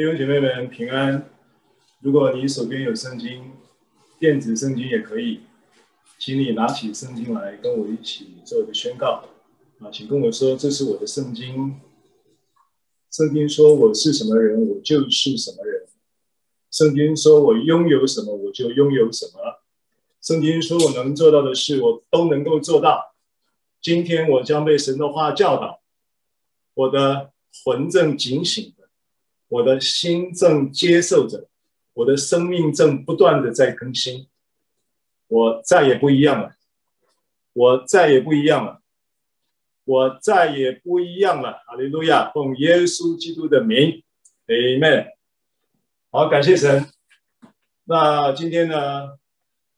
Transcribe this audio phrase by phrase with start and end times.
[0.00, 1.28] 弟兄姐妹们平安。
[2.00, 3.52] 如果你手边有圣经，
[4.18, 5.40] 电子圣经也可以，
[6.18, 9.24] 请你拿起圣经来跟我一起做一个宣告。
[9.78, 11.74] 啊，请跟我说，这是我的圣经。
[13.10, 15.82] 圣经说我是什么人，我就是什么人。
[16.70, 19.60] 圣经说我拥有什么，我就拥有什么。
[20.22, 23.09] 圣经说我能做到的事，我都能够做到。
[23.80, 25.80] 今天我将被神的话教导，
[26.74, 27.32] 我的
[27.64, 28.74] 魂正警醒。
[29.48, 31.48] 我的心正接受着，
[31.94, 34.28] 我的生命正不断的在更新，
[35.26, 36.54] 我再也不一样了，
[37.52, 38.80] 我再也不一样了，
[39.82, 41.64] 我再也不一样了。
[41.66, 44.04] 哈利路亚，奉耶稣基督的名
[44.46, 45.14] ，Amen。
[46.12, 46.86] 好，感谢神。
[47.82, 49.18] 那今天呢，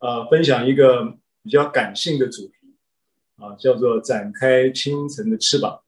[0.00, 2.52] 呃，分享一个比较感性的主题，
[3.36, 5.82] 啊，叫做展开清晨的翅膀。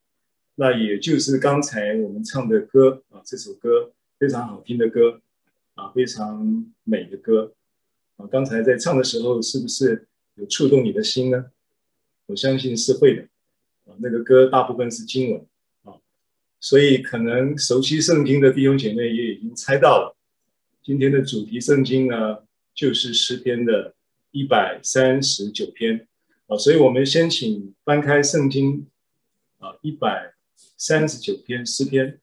[0.57, 5.21] 那也就是刚才我们唱的歌啊，这首歌非常好听的歌
[5.75, 7.53] 啊，非常美的歌
[8.17, 8.27] 啊。
[8.27, 11.47] 刚才在唱的时候，是不是有触动你的心呢？
[12.27, 13.23] 我相信是会的
[13.87, 13.97] 啊。
[13.99, 15.47] 那个歌大部分是经文
[15.83, 15.99] 啊，
[16.61, 20.17] 所以可能熟悉圣经的弟兄姐妹也已经猜到了，
[20.83, 22.39] 今天的主题圣经呢，
[22.73, 23.95] 就是诗篇的
[24.31, 26.07] 一百三十九篇
[26.47, 26.57] 啊。
[26.57, 28.87] 所以我们先请翻开圣经
[29.59, 30.33] 啊，一百。
[30.77, 32.21] 三十九篇诗篇，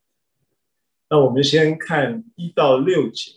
[1.09, 3.31] 那我们先看一到六节。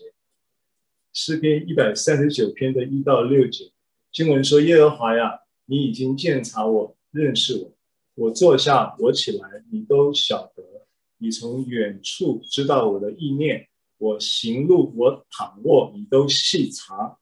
[1.12, 3.72] 诗篇一百三十九篇的一到六节，
[4.12, 7.72] 经文说：“耶和华呀，你已经鉴察我，认识我。
[8.16, 10.86] 我坐下，我起来，你都晓得。
[11.18, 17.18] 你从远处知道我的意念，我行路，我躺卧，你都细察。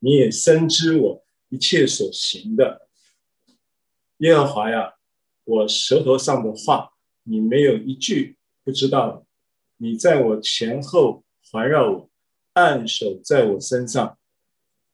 [0.00, 2.88] 你也深知我一切所行的。
[4.18, 4.94] 耶和华呀，
[5.44, 6.92] 我舌头上的话。”
[7.30, 9.26] 你没有一句不知道，
[9.76, 12.10] 你在我前后环绕我，
[12.54, 14.16] 按手在我身上，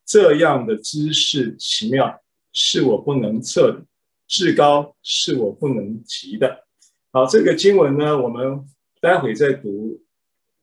[0.05, 2.21] 这样的知识奇妙，
[2.53, 3.87] 是我不能测的，
[4.27, 6.67] 至高是我不能及的。
[7.13, 8.67] 好，这个经文呢，我们
[9.01, 10.03] 待会再读，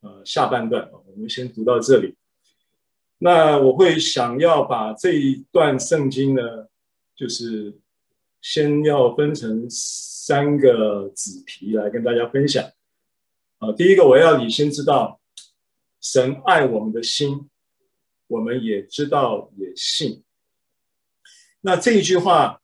[0.02, 2.18] 呃，下半段，我们先读到这里。
[3.24, 6.42] 那我会想要把这一段圣经呢，
[7.16, 7.80] 就是
[8.42, 9.68] 先要分成。
[10.24, 12.64] 三个子题来跟大家分享
[13.58, 15.20] 啊，第一个我要你先知道，
[16.00, 17.50] 神爱我们的心，
[18.28, 20.24] 我们也知道也信。
[21.62, 22.62] 那这一句话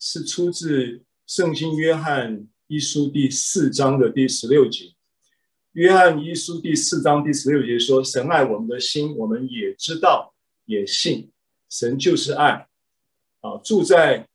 [0.00, 4.92] 是出自圣经约翰一书第四章的第十六节。
[5.72, 11.30] 约翰一书第四章第十六节说：“神爱我们的心，我们也知道也信。
[11.68, 12.68] 神就是爱
[13.40, 14.28] 啊，住在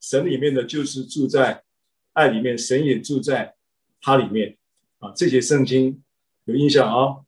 [0.00, 1.64] 神里面的就是住在。”
[2.14, 3.54] 爱里面，神也住在
[3.98, 4.58] 他里面
[4.98, 5.10] 啊！
[5.16, 6.02] 这些圣经
[6.44, 7.24] 有印象啊、哦，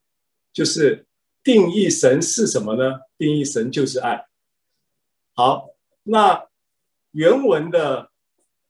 [0.52, 1.06] 就是
[1.42, 3.00] 定义神是什么呢？
[3.16, 4.26] 定义神就是爱。
[5.32, 5.70] 好，
[6.02, 6.48] 那
[7.12, 8.10] 原文的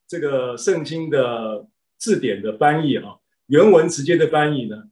[0.07, 1.67] 这个圣经的
[1.99, 4.85] 字典的翻译啊，原文直接的翻译呢，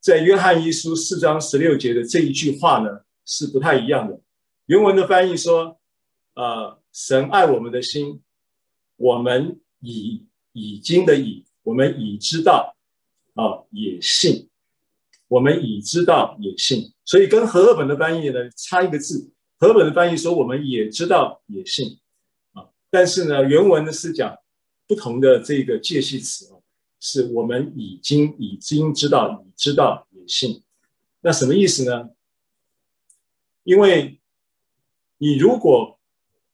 [0.00, 4.20] 在约翰一书四章十六节的这一句话呢，是不太一样的。
[4.66, 5.78] 原文的翻译说
[6.34, 8.22] ：“呃，神爱我们的心，
[8.96, 10.24] 我们以。”
[10.54, 12.74] 已经的已，我们已知道，
[13.34, 14.48] 啊，也信，
[15.28, 19.30] 我们已知道也信，所以跟和合本的翻译呢差一个字，
[19.60, 22.00] 和合本的翻译说我们也知道也信，
[22.54, 24.36] 啊，但是呢原文呢是讲
[24.88, 26.57] 不同的这个介系词啊，
[27.00, 30.62] 是我们已经已经知道已知道也信，
[31.20, 32.10] 那什么意思呢？
[33.64, 34.20] 因为
[35.18, 35.98] 你如果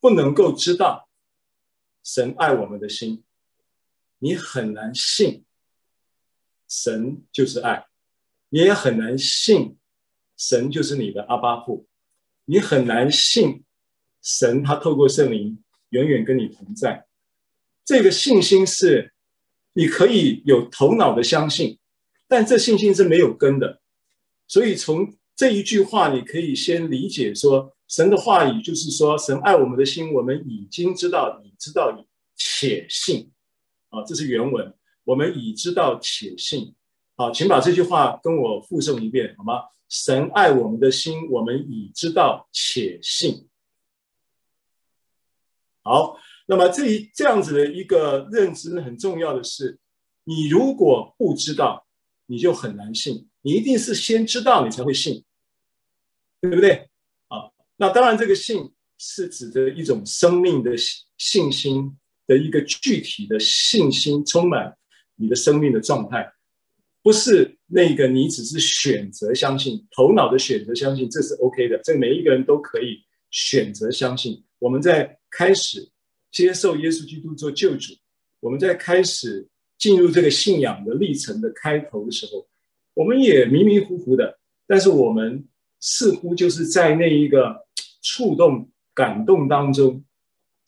[0.00, 1.09] 不能够知道
[2.03, 3.22] 神爱我们的心。
[4.19, 5.44] 你很难信
[6.66, 7.88] 神就是爱，
[8.49, 9.77] 你也很难信
[10.34, 11.87] 神就是你的阿爸父，
[12.47, 13.65] 你很难信
[14.22, 17.06] 神他透过圣灵远远跟你同在。
[17.84, 19.13] 这个信心是
[19.74, 21.78] 你可以有头脑的相信，
[22.26, 23.80] 但这信心是没有根的。
[24.48, 32.04] 所以从这一句话，你可以先理解说，神的话语就是说，神爱我们的心，我们已经知道，已知道，
[32.36, 33.30] 且信。
[33.91, 34.74] 啊，这是原文。
[35.04, 36.74] 我们已知道且信。
[37.16, 39.65] 好，请把这句话跟我复诵一遍，好吗？
[39.88, 43.48] 神爱我们的心，我们已知道且信。
[45.82, 46.16] 好，
[46.47, 49.79] 那么这一这样子的一个认知很重要的是，
[50.25, 51.87] 你如果不知道，
[52.27, 53.29] 你就很难信。
[53.43, 55.23] 你一定是先知道，你才会信，
[56.41, 56.89] 对不对？
[57.29, 60.75] 啊，那当然，这个信是指的一种生命的
[61.19, 61.95] 信心
[62.27, 64.75] 的一个具体的信心，充满
[65.17, 66.33] 你的生命的状态，
[67.03, 74.43] 不是那个你只是选择相信，头脑的选择相信，这是 OK 的，这每一个人都可以选择相信。
[74.59, 75.87] 我们在开始
[76.34, 77.95] 接受耶稣基督做救主，
[78.41, 79.48] 我们在开始
[79.78, 82.47] 进入这个信仰的历程的开头的时候，
[82.92, 85.47] 我们也迷迷糊糊的，但是我们
[85.78, 87.65] 似乎就是在那一个
[88.03, 88.69] 触动。
[88.97, 90.04] 感动当中，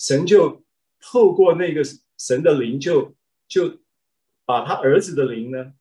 [0.00, 0.64] 神就
[1.00, 1.80] 透过那个
[2.18, 3.14] 神的灵就，
[3.46, 3.78] 就
[4.44, 5.74] 把他儿子的灵呢，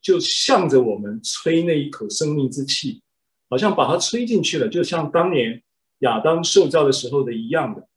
[0.00, 3.04] 就向着我们吹那一口生命之气，
[3.48, 5.62] 好像把它吹进去了，就像当年
[6.00, 7.88] 亚当受造的时候的一样的，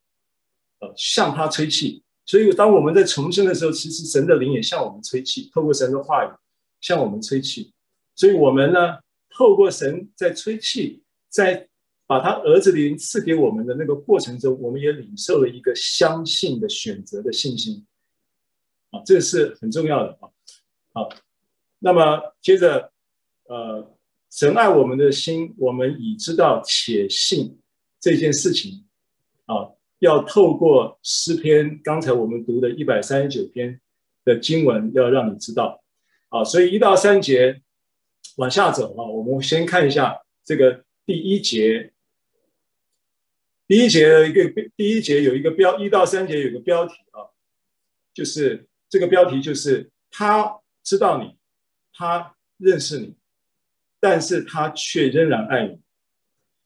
[0.80, 2.04] 呃，向他吹气。
[2.26, 6.30] 所以当我们在重生的时候，其实神的灵也向我们吹气，透过神的话语
[6.82, 7.74] 向我们吹气。
[8.16, 9.00] 所以我们呢，
[9.30, 11.68] 透过神在吹气，在。
[12.08, 17.84] 把他儿子灵赐给我们的那个过程中，我们也领受了一个相信的选择的信心，
[18.92, 20.30] 啊，这是很重要的啊。
[20.94, 21.10] 好，
[21.80, 22.92] 那么接着，
[23.46, 23.92] 呃，
[24.30, 27.60] 神爱我们的心，我们已知道且信
[28.00, 28.86] 这件事情，
[29.46, 29.74] 啊，
[30.06, 33.82] 要透过诗篇，刚才我们读的一百三十九篇
[34.24, 35.84] 的经文，要让你知道，
[36.30, 37.62] 啊，所以一到三节
[38.38, 41.92] 往下走啊，我们先看一下这个第一节。
[43.68, 44.42] 第一节的一个
[44.78, 47.34] 第一节有一个标，一到三节有个标题啊，
[48.14, 51.36] 就是这个标题就是他知道你，
[51.92, 53.16] 他认识你，
[54.00, 55.80] 但是他却仍然爱你。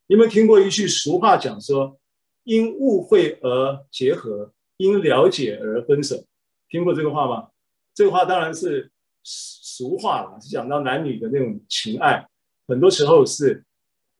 [0.07, 1.98] 你有没有听过一句俗话讲说，
[2.43, 6.25] 因误会而结合，因了解而分手？
[6.69, 7.49] 听过这个话吗？
[7.93, 8.91] 这个话当然是
[9.23, 12.27] 俗话了，是讲到男女的那种情爱，
[12.67, 13.63] 很多时候是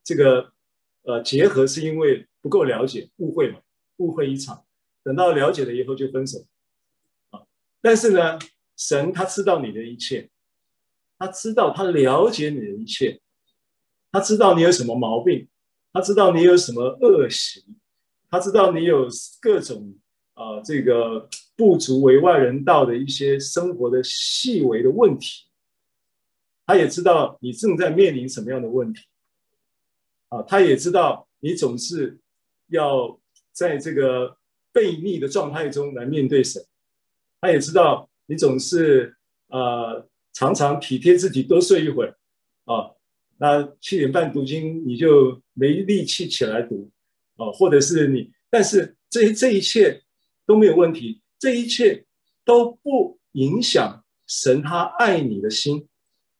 [0.03, 0.51] 这个
[1.03, 2.25] 呃结合是因为。
[2.41, 3.59] 不够了解，误会嘛，
[3.97, 4.63] 误会一场，
[5.03, 6.45] 等到了解了以后就分手，
[7.31, 7.43] 啊！
[7.81, 8.39] 但是呢，
[8.77, 10.29] 神他知道你的一切，
[11.17, 13.19] 他知道他了解你的一切，
[14.09, 15.49] 他知道你有什么毛病，
[15.91, 17.65] 他知道你有什么恶习，
[18.29, 19.07] 他知道你有
[19.41, 19.95] 各种
[20.33, 25.47] 啊、这个不足为外人道的一些生活的细微的问题，
[26.65, 29.01] 他也知道你正在面临什么样的问题，
[30.29, 32.19] 啊，他也知道你总是。
[32.71, 33.19] 要
[33.51, 34.37] 在这个
[34.71, 36.63] 悖逆的状态中来面对神，
[37.41, 39.17] 他也知道你总是
[39.47, 42.15] 呃常常体贴自己多睡一会儿。
[42.65, 42.91] 啊，
[43.39, 46.91] 那七点半读经你就没力气起来读
[47.39, 50.03] 啊，或者是你，但是这这一切
[50.45, 52.05] 都没有问题，这一切
[52.45, 55.87] 都不影响神他爱你的心，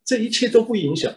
[0.06, 1.12] 这一切都不影响。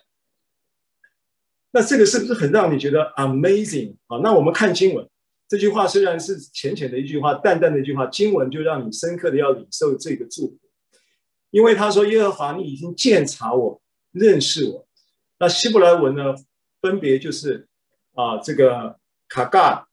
[1.73, 4.19] 那这个是不是很让你觉得 amazing 啊？
[4.23, 5.09] 那我们看经文，
[5.49, 10.59] 这句话虽然是浅浅的一句话，淡淡的一句话，经文就让你深刻的要领受这个祝福，
[11.51, 13.83] 因为他说耶和华，你已经鉴察我，
[14.13, 14.87] 认识我。
[15.39, 16.35] 那希伯来文呢，
[16.83, 17.67] 分别就是
[18.13, 19.01] 啊这个
[19.33, 19.89] 卡嘎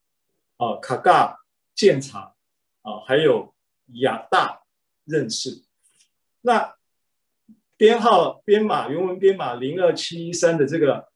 [0.57, 1.39] 啊卡嘎
[1.73, 2.35] 鉴察
[2.81, 3.55] 啊，还有
[4.01, 4.63] 亚大
[5.05, 5.63] 认识。
[6.41, 6.75] 那
[7.77, 11.07] 编号编码原文编码零二七一三的这个。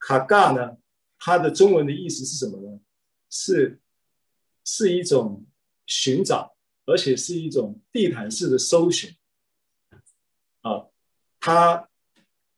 [0.00, 0.76] 卡嘎呢？
[1.18, 2.80] 它的中文的意思是什么呢？
[3.28, 3.80] 是
[4.64, 5.44] 是一种
[5.86, 9.16] 寻找，而且是一种地毯式的搜寻。
[10.62, 10.86] 啊，
[11.40, 11.88] 他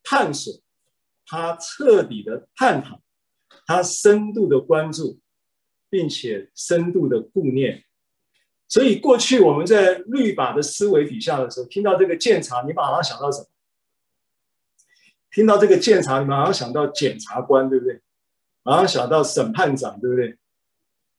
[0.03, 0.53] 探索，
[1.25, 3.01] 他彻底的探讨，
[3.71, 5.19] 他深度的关注，
[5.89, 7.83] 并且深度的顾念。
[8.67, 13.47] 所以过去我们在律法的思维底下的时候，听到这个鉴察，你马上想到什么？
[15.31, 18.01] 听到这个鉴察，你马上想到检察官，对不对？
[18.63, 20.37] 马上想到审判长，对不对？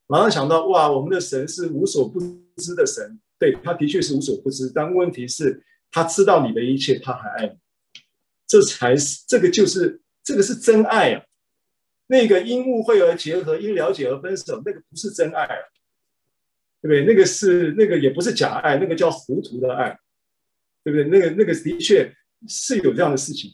[0.07, 2.19] 马上想到哇，我们的神是无所不
[2.57, 7.57] 知的神，对，他的确是无所不知，但问题是，他知道你的一切，他还爱你，
[8.47, 11.23] 这才是这个就是这个是真爱啊！
[12.07, 15.47] 那个因误会而结合，因了解而分手，那个不是真爱，
[16.81, 17.05] 对不对？
[17.05, 19.97] 那个是那个也不是假爱，那个叫糊涂的爱，
[20.83, 21.05] 对不对？
[21.05, 22.13] 那个那个的确
[22.47, 23.49] 是有这样的事情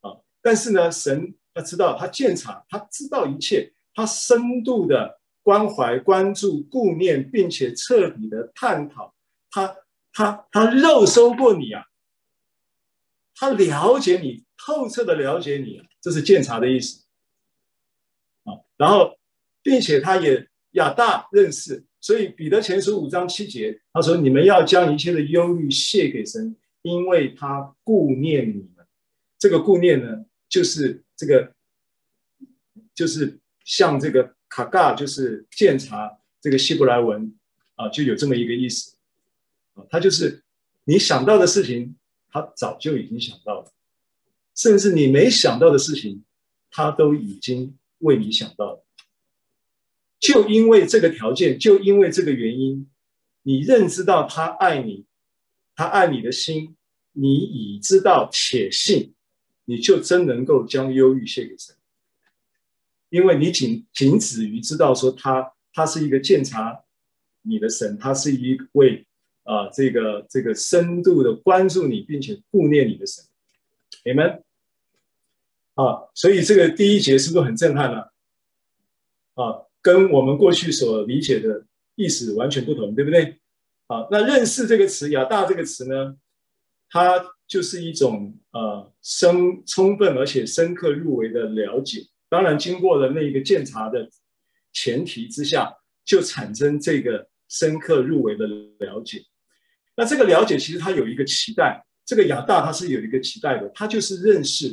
[0.00, 0.16] 啊。
[0.40, 9.14] 但是呢，神他知道，他鉴察，他知道一切，他深度的关怀、关注、顾念，并且彻底的探讨，
[9.50, 9.76] 他
[10.12, 11.84] 他他肉搜过你啊，
[13.34, 17.04] 他了解你，透彻的了解你，这是鉴察的意思。
[18.76, 19.16] 然后，
[19.62, 28.86] 并且他也亚大认识，所以彼得前书五章七节，他说：“你们要将一切的忧虑卸给神，因为他顾念你们。”
[29.38, 30.24] 这个顾念呢？
[30.48, 31.52] 就是这个，
[32.94, 37.34] 就是像这个卡嘎，就是鉴察这个希伯来文
[37.74, 38.96] 啊，就有这么一个意思
[39.74, 40.42] 啊，他就是
[40.84, 41.96] 你想到的事情，
[42.30, 43.72] 他早就已经想到了，
[44.54, 46.22] 甚至你没想到的事情，
[46.70, 48.84] 他都已经为你想到的。
[50.20, 52.88] 就因为这个条件，就因为这个原因，
[53.42, 55.04] 你认知到他爱你，
[55.74, 56.76] 他爱你的心，
[57.10, 59.14] 你已知道且信，
[59.64, 61.74] 你就真能够将忧郁献给神。
[63.08, 66.84] 因为你仅仅止于知道说他他是一个鉴察
[67.42, 69.04] 你的神，他是一位
[69.42, 73.24] 啊这个这个深度的关注你并且顾念你的神
[74.04, 74.42] 你们
[75.74, 78.00] 啊，所以这个第一节是不是很震撼呢？
[79.34, 81.64] 啊，跟我们过去所理解的
[81.94, 83.40] 意思完全不同，对不对？
[83.86, 86.16] 啊，那认识这个词亚大这个词呢，
[86.88, 92.06] 它就是一种呃深充分而且深刻入微的了解。
[92.28, 94.08] 当然，经过了那个鉴察的
[94.72, 95.74] 前提之下，
[96.04, 98.46] 就产生这个深刻入微的
[98.78, 99.22] 了解。
[99.94, 104.68] 那这个了解其实它有一个期待，这个亚大它是有一个期待的，它就是认识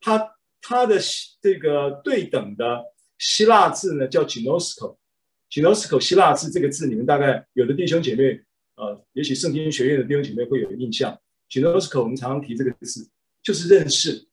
[0.00, 0.18] 它
[0.60, 0.98] 它的
[1.40, 2.84] 这个对等的
[3.18, 8.40] 希腊字呢叫 ginosko，ginosko 希腊字这个字你们大概有的弟兄姐妹
[8.76, 11.18] 呃，也许圣经学院的弟兄姐妹会有印象
[11.50, 13.08] ，ginosko 我们常常提这个字
[13.42, 14.26] 就是认识，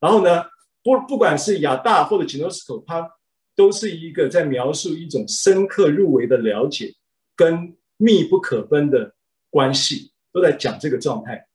[0.00, 0.44] 然后呢。
[0.86, 3.10] 不，不管是亚大或者 ginosko，它
[3.56, 6.94] 都是一个在描述一种深刻入微的了解
[7.34, 9.14] 跟密不可分的
[9.48, 11.48] 关系，都在讲这个状态。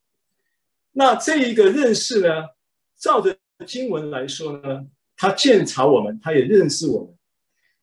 [0.94, 2.48] 那这一个认识呢，
[2.98, 4.86] 照着经文来说呢，
[5.16, 7.16] 他鉴察我们，他也认识我们，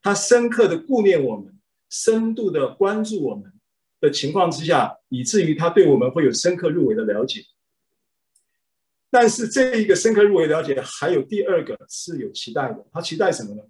[0.03, 1.59] 他深刻的顾念我们，
[1.91, 3.53] 深度的关注我们
[4.01, 7.43] 的情况之下，以至于他对我们会有深刻入微的了解。
[9.11, 12.87] 但是这一个深刻入微了解，还有第二个是有期待的。
[12.93, 13.63] 他期待什么呢？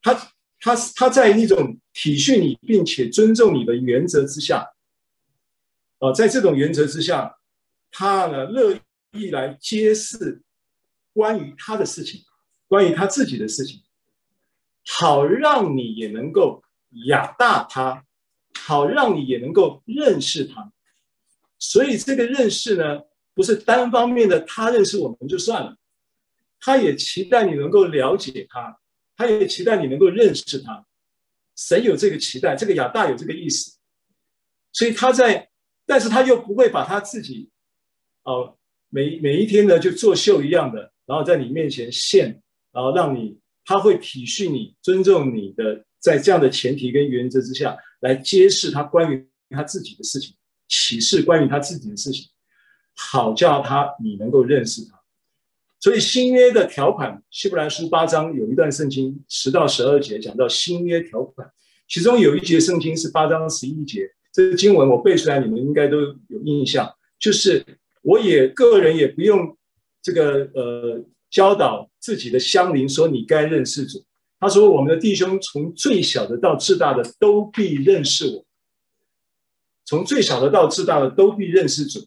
[0.00, 0.14] 他
[0.60, 4.72] 他他在一种体恤你并且尊重你的原则之下，
[5.98, 7.38] 啊，在这种原则之下，
[7.90, 8.78] 他呢乐
[9.12, 10.42] 意来揭示
[11.12, 12.22] 关于他的事情，
[12.68, 13.82] 关于他自己的事情，
[14.86, 16.62] 好让你也能够
[17.06, 18.04] 亚大他，
[18.58, 20.72] 好让你也能够认识他。
[21.58, 23.02] 所以这个认识呢，
[23.34, 25.76] 不是单方面的，他认识我们就算了，
[26.58, 28.80] 他也期待你能够了解他，
[29.16, 30.84] 他也期待你能够认识他。
[31.54, 33.78] 神有这个期待，这个亚大有这个意思，
[34.72, 35.50] 所以他在，
[35.86, 37.50] 但是他又不会把他自己，
[38.24, 42.40] 哦，每每一天呢就作秀一样的，然后在你面前献，
[42.72, 50.34] 然后让你，他会体恤你、尊重你的，在这样的前提跟原则之下来揭示他关于他自己的事情，
[50.68, 52.30] 启示关于他自己的事情。
[52.96, 54.98] 好叫他你能够认识他，
[55.80, 61.46] 所以新约的条款，希伯来书八章有一段圣经十到十二节讲到新约条款，
[61.88, 66.90] 其中有一节圣经是八章十一节，这个经文我背出来，你们应该都有印象。
[67.18, 67.62] 就是
[68.00, 69.54] 我也个人也不用
[70.02, 74.04] 这个呃教导自己的乡邻说你该认识主，
[74.40, 78.44] 他说我们的弟兄从最小的到至大的都必认识我，
[79.84, 82.06] 从最小的到至大的都必认识主。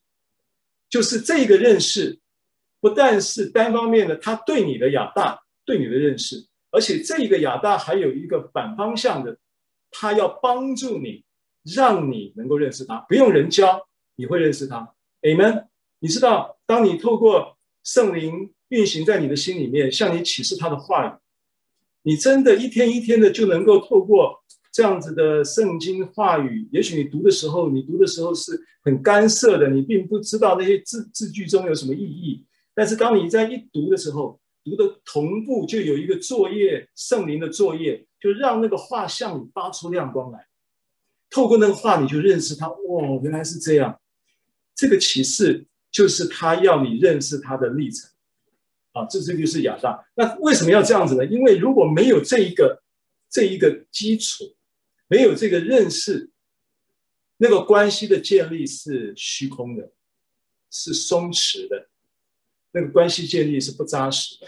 [0.87, 2.19] 就是这个认识，
[2.79, 9.37] 不但是单方面的，他对你的亚大，对你的认识，而且这个亚大还有一个反方向的，
[9.89, 11.25] 他要帮助你，
[11.63, 14.93] 让你能够认识他，不用人教，你会认识他。
[15.21, 15.65] Amen。
[15.99, 17.54] 你知道，当你透过
[17.85, 21.11] 圣灵运行在你的心里面，向你启示他的话语，
[22.01, 24.41] 你真的一天一天的就能够透过。
[24.73, 32.43] 这样子的圣经话语，也许你读的时候，你读的时候是很干涩的，你并不知道那些字字句中有什么意义。
[32.73, 40.45] 但是当你在一读的时候，读的同步就有一个作业，圣灵的作业，就让那个画像发出亮光来。
[41.29, 42.67] 透过那个画，你就认识他。
[42.67, 43.97] 哦，原来是这样。
[44.75, 45.65] 这个启示
[45.95, 48.09] 就是他要你认识他的历程。
[48.91, 50.05] 啊，这这就是亚大。
[50.15, 51.25] 那为什么要这样子呢？
[51.25, 52.83] 因为如果没有这一个
[53.29, 54.43] 这一个基础，
[55.07, 56.29] 没有这个认识，
[57.37, 59.93] 那个关系的建立是虚空的，
[60.69, 61.87] 是松弛的，
[62.71, 64.47] 那个关系建立是不扎实的。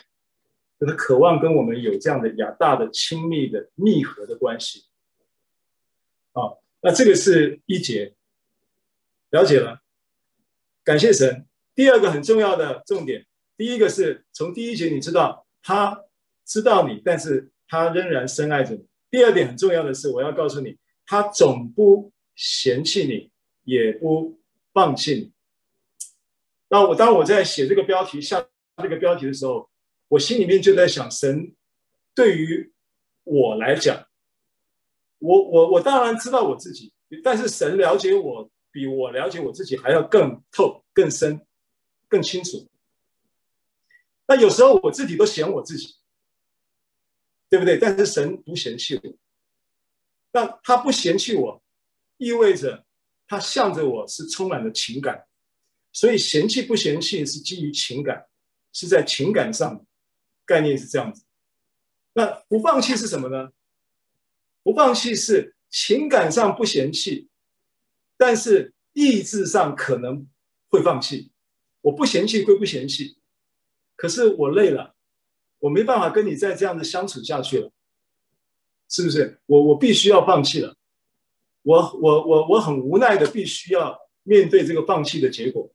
[0.85, 4.83] 他渴望跟我们有这样的亚大的亲密的密合的关系。
[6.33, 8.13] 好，那这个是一节，
[9.29, 9.81] 了解了，
[10.87, 11.45] 感谢神。
[11.75, 13.27] 第二个很重要的重点，
[13.57, 16.05] 第一个是从第一节你知道他
[16.45, 18.87] 知道你，但是他仍然深爱着你。
[19.11, 23.29] 第二点很重要的是，我要告诉你，他总不嫌弃你，
[23.65, 24.39] 也不
[24.71, 25.33] 放弃你。
[26.69, 28.47] 那我当我在写这个标题、下
[28.81, 29.69] 这个标题的时候，
[30.07, 31.53] 我心里面就在想，神
[32.15, 32.71] 对于
[33.25, 34.07] 我来讲，
[35.19, 41.43] 我我我当然知道我自己，但是神了解我比我了解我自己还要更透、更深、
[42.07, 42.69] 更清楚。
[44.27, 45.95] 那有时候我自己都嫌我自己，
[47.49, 47.79] 对不对？
[47.79, 49.17] 但是神不嫌弃我，
[50.31, 51.63] 但他不嫌弃我，
[52.17, 52.85] 意味着
[53.25, 55.25] 他向着我是充满了情感，
[55.91, 58.27] 所以嫌弃不嫌弃是基于情感，
[58.73, 59.83] 是在情感上，
[60.45, 61.25] 概念是这样子。
[62.13, 63.51] 那不放弃是什么呢？
[64.61, 67.27] 不放弃是情感上不嫌弃，
[68.17, 70.27] 但是意志上可能
[70.69, 71.31] 会放弃。
[71.81, 73.17] 我不嫌弃归不嫌弃，
[73.95, 74.95] 可是我累了，
[75.59, 77.71] 我没办法跟你再这样的相处下去了，
[78.89, 79.39] 是不是？
[79.45, 80.75] 我我必须要放弃了，
[81.61, 85.71] 我我我我很无奈的必须要面对这个放弃的结果。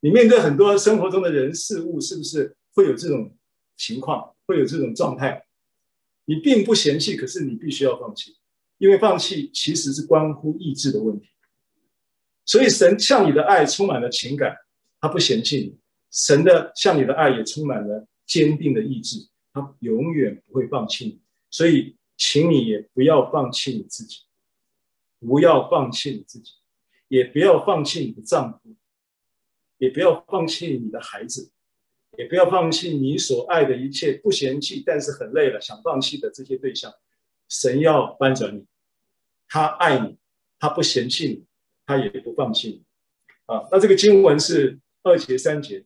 [0.00, 3.34] 你面对很多生活中的人事物，是不是会有这种
[3.76, 5.46] 情况，会有这种状态？
[6.26, 8.36] 你并不嫌弃，可是你必须要放弃，
[8.78, 11.28] 因为放弃其实是关乎意志的问题。
[12.44, 14.56] 所以神向你的爱充满了情感，
[15.00, 15.78] 他不嫌弃你；
[16.10, 21.20] 神的向你的爱也充满了坚定的意志，他永远不会放弃你。
[21.50, 24.18] 所以，请你也不要放弃你自己，
[25.20, 26.52] 不要放弃你自己，
[27.08, 28.76] 也不要放弃你的丈夫，
[29.78, 31.50] 也不要放弃你的孩子。
[32.16, 36.94] 也不要放弃你所爱的一切，不嫌弃，但是很累了，想放弃的这些对象，
[37.48, 38.66] 神要搬转你，
[39.48, 40.18] 他爱你，
[40.58, 41.44] 他不嫌弃你，
[41.86, 42.84] 他也不放弃你。
[43.46, 45.84] 啊，那这个经文是二节三节，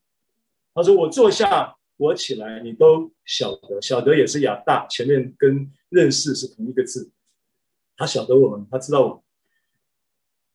[0.75, 7.11] 他说：“我坐下，我起来，你都晓得，晓得也是亚大，前面跟认识是同一个字，
[7.97, 9.25] 他晓得我们，他知道我。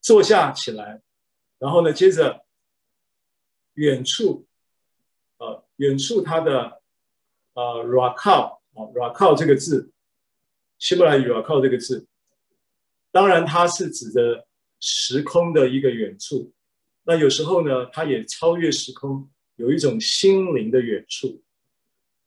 [0.02, 1.02] 坐下起来，
[1.60, 2.46] 然后呢，接着
[3.74, 4.46] 远处。”
[5.40, 6.82] 呃远处他的
[7.54, 9.92] 呃 r a k a 啊 r a k a 这个字，
[10.84, 12.06] 希伯来语啊，靠这个字，
[13.10, 14.46] 当然它是指的
[14.82, 16.52] 时空的一个远处。
[17.06, 21.42] 那有时候呢，它也超越时空，有一种心灵的远处。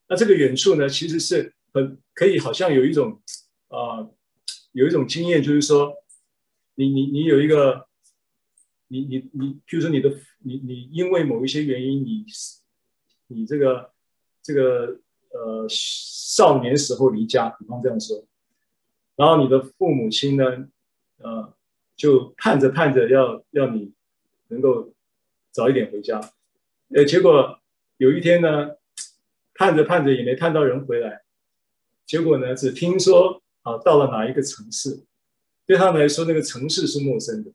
[0.09, 3.21] 那这个远处呢，其实是很可以，好像有一种
[3.69, 4.09] 啊、
[4.73, 5.93] 有一种经验，就是说，
[6.77, 7.87] 你你你有一个，
[8.89, 12.25] 你你你，譬如说你的你你因为某一些原因你。
[13.29, 13.91] 你这个
[14.41, 15.01] 这个
[15.33, 18.25] 呃少年时候离家，比方这样说，
[19.17, 20.69] 然后你的父母亲呢，
[21.19, 21.53] 呃，
[21.97, 23.93] 就盼着盼着要要你
[24.49, 24.93] 能够
[25.51, 26.21] 早一点回家，
[26.95, 27.59] 呃，结果
[27.97, 28.77] 有一天呢，
[29.55, 31.23] 盼着盼着也没盼到人回来，
[32.05, 35.05] 结果呢，只听说啊到了哪一个城市，
[35.67, 37.51] 对他们来说那个城市是陌生的，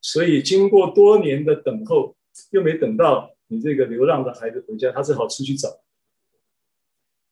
[0.00, 2.16] 所以经过多年的等候，
[2.50, 3.30] 又没等到。
[3.48, 5.68] 你这个流浪的孩子回家，他只好出去找。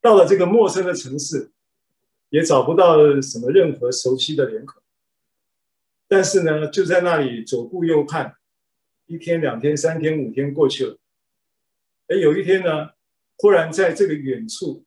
[0.03, 1.51] 到了这个陌生的城市，
[2.31, 4.83] 也找不到什么任何熟悉的脸孔。
[6.09, 8.35] 但是呢，就在那里左顾右盼，
[9.07, 10.99] 一天、两天、三天、五天过去了。
[12.09, 12.91] 哎，有一天呢，
[13.37, 14.87] 忽然在这个远处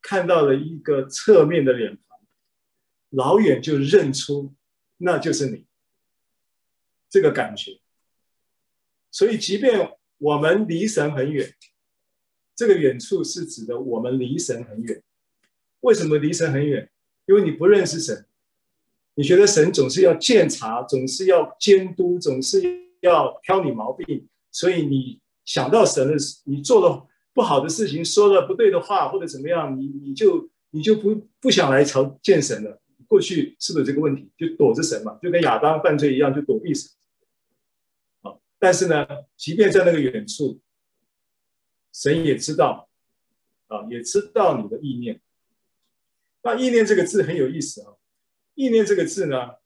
[0.00, 2.20] 看到了一个侧面的脸庞，
[3.10, 4.54] 老远就认出
[4.98, 5.66] 那就是你。
[7.10, 7.80] 这个感觉，
[9.10, 9.98] 所以即便。
[10.22, 11.52] 我们离神很远，
[12.54, 15.02] 这个远处是指的我们离神很远。
[15.82, 16.90] 为什么离神很远？
[17.26, 18.26] 因为你不认识神，
[19.14, 22.60] 你觉得神总是要检查，总是要监督，总是
[23.00, 26.16] 要挑你毛病，所以你想到神的，
[26.46, 32.80] 你做了不好的事情，说了不对的话，或者怎么样，你你就你就不不想来朝见神了。
[33.06, 34.28] 过去是不是这个问题？
[34.36, 36.90] 就躲着神嘛，就跟亚当犯罪一样，就躲避神。
[38.22, 40.60] 啊但是呢，即便在那个远处，
[41.92, 42.88] 神也知道，
[43.68, 45.20] 啊，也知道你的意念。
[46.42, 47.94] 那意念这个字很有意思啊，
[48.54, 49.56] 意念这个字呢，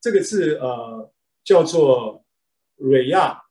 [0.00, 1.12] 这个字呃
[1.44, 2.24] 叫做
[2.76, 3.42] 瑞亚，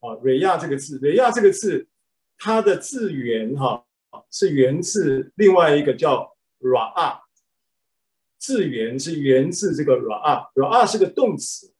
[0.00, 1.88] 啊，瑞亚这个字，瑞亚这个字，
[2.36, 3.86] 它的字源哈
[4.30, 7.20] 是源自另外一个叫 ra
[8.38, 11.72] 字源是源自这个 ra，ra 是个动词。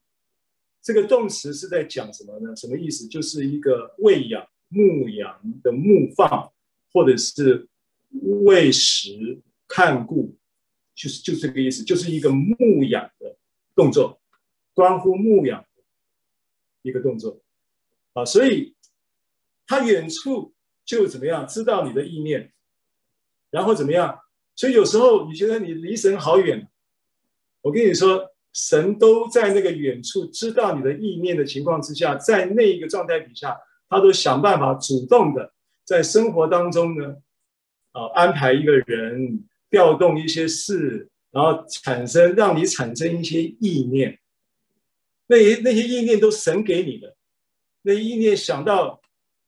[0.83, 2.55] 这个动词是在讲什么呢？
[2.55, 3.07] 什么意思？
[3.07, 6.51] 就是一个喂养、牧羊的牧放，
[6.91, 7.67] 或者是
[8.45, 10.35] 喂食、看顾，
[10.95, 13.37] 就是就这个意思，就是一个牧养的
[13.75, 14.21] 动作，
[14.73, 15.83] 关乎牧养的
[16.81, 17.41] 一个动作
[18.13, 18.25] 啊。
[18.25, 18.75] 所以
[19.65, 20.53] 他远处
[20.85, 22.51] 就怎么样知道你的意念，
[23.49, 24.19] 然后怎么样？
[24.55, 26.69] 所以有时候你觉得你离神好远，
[27.61, 28.29] 我跟你说。
[28.53, 35.53] 神都在那个远处知道你的意念的情况之下，在那一个状态底下，他都想办法主动的
[35.85, 37.15] 在生活当中呢，
[37.91, 44.19] 啊，安排一个人，调动一些事，然后产生让你产生一些意念，
[45.27, 47.15] 那些那些意念都神给你的，
[47.81, 49.01] 那意念想到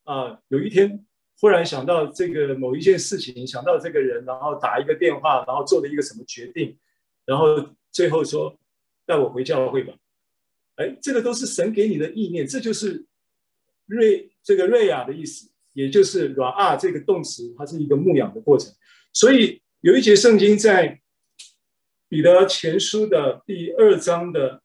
[0.04, 1.04] 啊，有一天
[1.40, 6.76] 忽然想到这个某一件事情，想到这个人，然后打一个电话，然后做了一个什么决定，
[7.24, 8.58] 然后最后说
[9.06, 9.94] 带我回教会吧，
[10.76, 13.04] 哎，这个都是神给你的意念，这就是
[13.86, 18.72] 瑞这个瑞亚的意思，也就是 Ra'ah 这个动词，它是一个牧养的过程，
[19.12, 21.00] 所以有一节圣经在。
[22.06, 24.62] 彼得前书的第二章的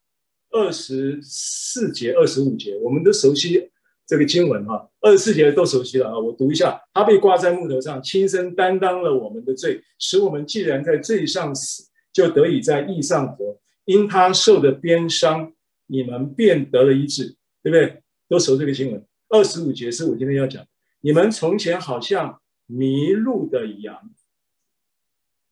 [0.52, 3.72] 二十四节、二十五节，我们都熟悉
[4.06, 4.88] 这个经文哈。
[5.00, 13.60] 二十四节都熟悉了啊，我读一下：他被挂在木头上，亲身担当了我们的罪，使我们既然在罪上死，就得以在义上活。
[13.86, 15.52] 因他受的鞭伤，
[15.88, 18.04] 你们便得了医治，对不对？
[18.28, 19.04] 都熟这个经文。
[19.30, 20.64] 二十五节是我今天要讲，
[21.02, 24.12] 你们从前好像迷路的羊，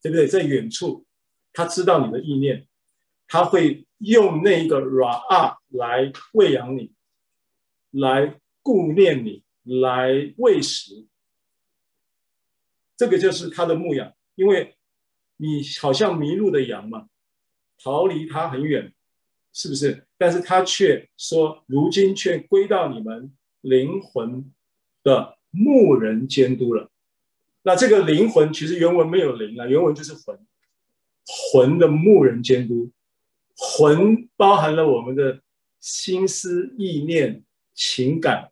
[0.02, 0.28] 对不对？
[0.28, 1.06] 在远处。
[1.54, 2.68] 他知道你的意念，
[3.28, 6.94] 他会用那个 rah 来喂养你，
[7.90, 11.08] 来顾念你，来喂食。
[12.96, 14.78] 这个就是他的牧养，因为
[15.38, 17.08] 你好像迷路的羊嘛，
[17.82, 18.94] 逃离他很远，
[19.52, 20.08] 是不是？
[20.18, 24.54] 但是他却说，如今却归到你们灵魂
[25.02, 26.92] 的牧人监督了。
[27.64, 30.40] 那这个灵魂其实原文没有灵啊，原文就是魂。
[31.30, 32.90] 魂的牧人监督，
[33.58, 35.42] 魂包含了我们的
[35.82, 38.52] 心思、意念、情感，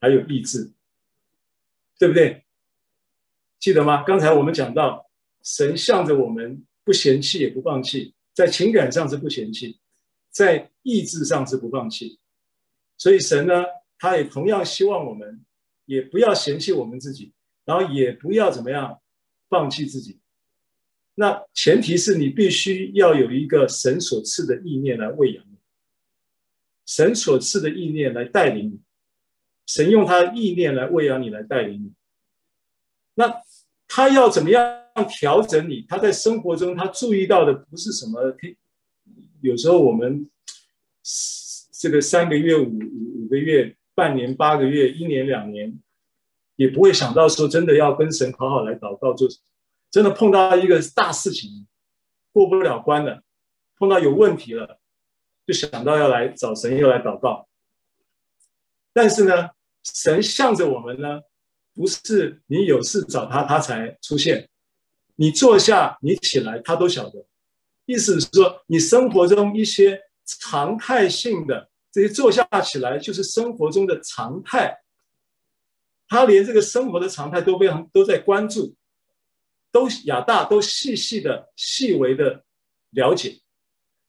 [0.00, 0.72] 还有意志，
[1.98, 2.44] 对不对？
[3.58, 4.02] 记得吗？
[4.02, 5.10] 刚才我们讲到，
[5.42, 9.78] 神向着我们，不嫌弃也不放弃，在情感上是不嫌弃，
[10.30, 12.18] 在意志上是不放弃。
[12.96, 13.62] 所以神呢，
[13.98, 15.44] 他也同样希望我们，
[15.86, 17.32] 也不要嫌弃我们自己，
[17.64, 19.00] 然后也不要怎么样
[19.48, 20.20] 放弃自己。
[21.14, 25.56] 那前提是你必须要有一个神所赐的意念来喂养你，
[26.84, 28.80] 神所赐的意念来带领你，
[29.66, 31.92] 神用他的意念来喂养你，来带领你。
[33.14, 33.40] 那
[33.88, 35.86] 他要怎么样调整你？
[35.88, 38.36] 他在生活中他注意到的不是什么？
[39.40, 40.28] 有时候我们
[41.80, 45.80] 这个三个月、五五五个月、半年、八个月、一年、两年，
[46.54, 49.42] 也不会想到说真的要跟神好好来祷告做什么。
[49.90, 51.66] 真的碰到一个大事情，
[52.30, 53.22] 过不了关了，
[53.78, 54.78] 碰到有问题了，
[55.46, 57.48] 就想到要来找神，又来祷告。
[58.92, 59.50] 但是呢，
[59.82, 61.22] 神向着我们呢，
[61.74, 64.50] 不是你有事找他，他才出现。
[65.14, 67.24] 你坐下，你起来，他都晓得。
[67.86, 74.82] 意思是说，你生活中一些常态性的这些坐下起来，就是生活中的常态。
[76.06, 78.76] 他连这个生活的常态都非常都在关注。
[79.72, 82.44] 都亚大都细细的、细微的
[82.90, 83.40] 了解，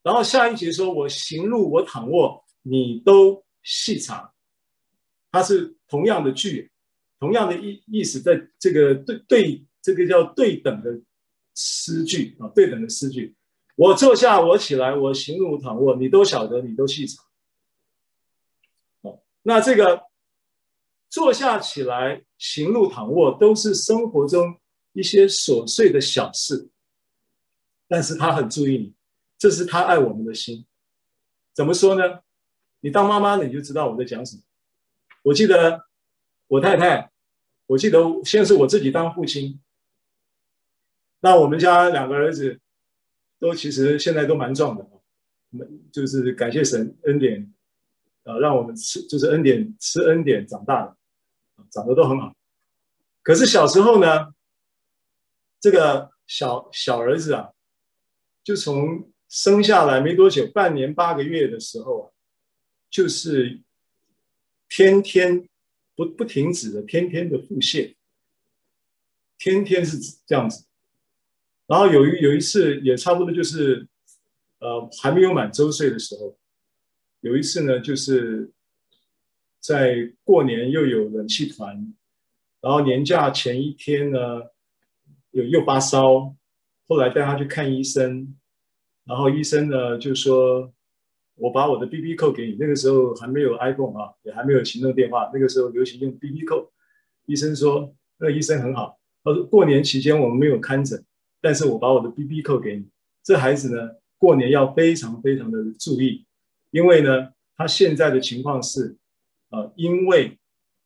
[0.03, 4.33] 然后下一节说：“我行路，我躺卧，你都细察。”
[5.31, 6.69] 它是同样的句，
[7.21, 10.91] 同样的意意思，在这个对对，这个叫对等的
[11.55, 13.33] 诗句啊，对等的诗句。
[13.77, 17.23] 我坐下，我起来，我行路，我躺卧，你都晓得，你都细察。
[19.47, 20.03] 那这个
[21.07, 24.59] 坐下、起来、行路、躺卧，都是生活中。
[24.93, 26.69] 一些琐碎的小事，
[27.87, 28.95] 但是他很注意你，
[29.37, 30.65] 这是他爱我们的心。
[31.53, 32.21] 怎么说呢？
[32.79, 34.41] 你当妈妈的你就知道我在讲什么。
[35.21, 35.85] 我记得
[36.47, 37.11] 我太太，
[37.67, 39.61] 我记得先是我自己当父亲，
[41.19, 42.59] 那我们家两个儿子
[43.37, 44.83] 都其实现在都蛮壮的，
[45.51, 47.53] 我们就是感谢神恩典，
[48.27, 50.97] 呃，让我们吃就是恩典吃恩典长大的，
[51.71, 52.35] 长得都很好。
[53.23, 54.33] 可是小时候呢？
[55.59, 57.49] 这个小小儿子啊，
[58.43, 62.11] 就从生下来没多久，半年八个月的时候啊，
[62.91, 63.61] 就是
[64.69, 65.49] 天天
[65.95, 67.95] 不不停止的，天天的腹泻，
[69.39, 70.67] 天天是这样子。
[71.65, 73.87] 然后有一有一次也差不多就是，
[74.59, 76.36] 呃，还没有满周岁的时候，
[77.27, 78.51] 有一次呢，就是
[79.59, 81.93] 在过年又有冷气团，
[82.61, 84.41] 然后年假前一天呢。
[85.31, 86.33] 有又发烧，
[86.87, 88.35] 后来带他去看医生，
[89.05, 90.73] 然后医生呢就说
[91.35, 96.71] ：“我把我的 BB 扣给你。”那个时候还没有 iPhone 啊，也还没有行动电话，那个时候流行用 BB 扣。
[97.27, 101.05] 医生说：“那个医生很好，他说过年期间我们没有看诊，
[101.39, 102.89] 但是我把我的 BB 扣给你。
[103.21, 106.25] 这孩子呢，过年要非常非常的注意，
[106.77, 108.95] 因为呢，他现在的情况是，
[109.49, 110.37] 呃，因为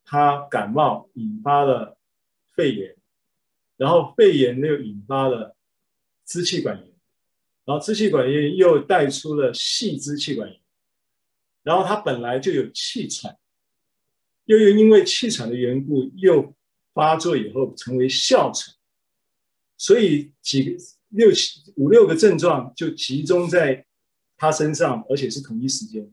[0.06, 1.98] 他感冒引发了
[2.56, 2.96] 肺炎。”
[3.76, 5.58] 然后肺炎又引发了
[6.26, 6.94] 支气管炎，
[7.66, 10.62] 然后支气管炎又带出了细支气管炎，
[11.64, 13.36] 然后他本来就有气喘，
[14.46, 16.54] 又又因为气喘的缘故又
[16.94, 18.74] 发作以后成为哮喘，
[19.78, 23.86] 所以几个六七五六个症状就集中在
[24.42, 26.12] 他身上，而且是同一时间。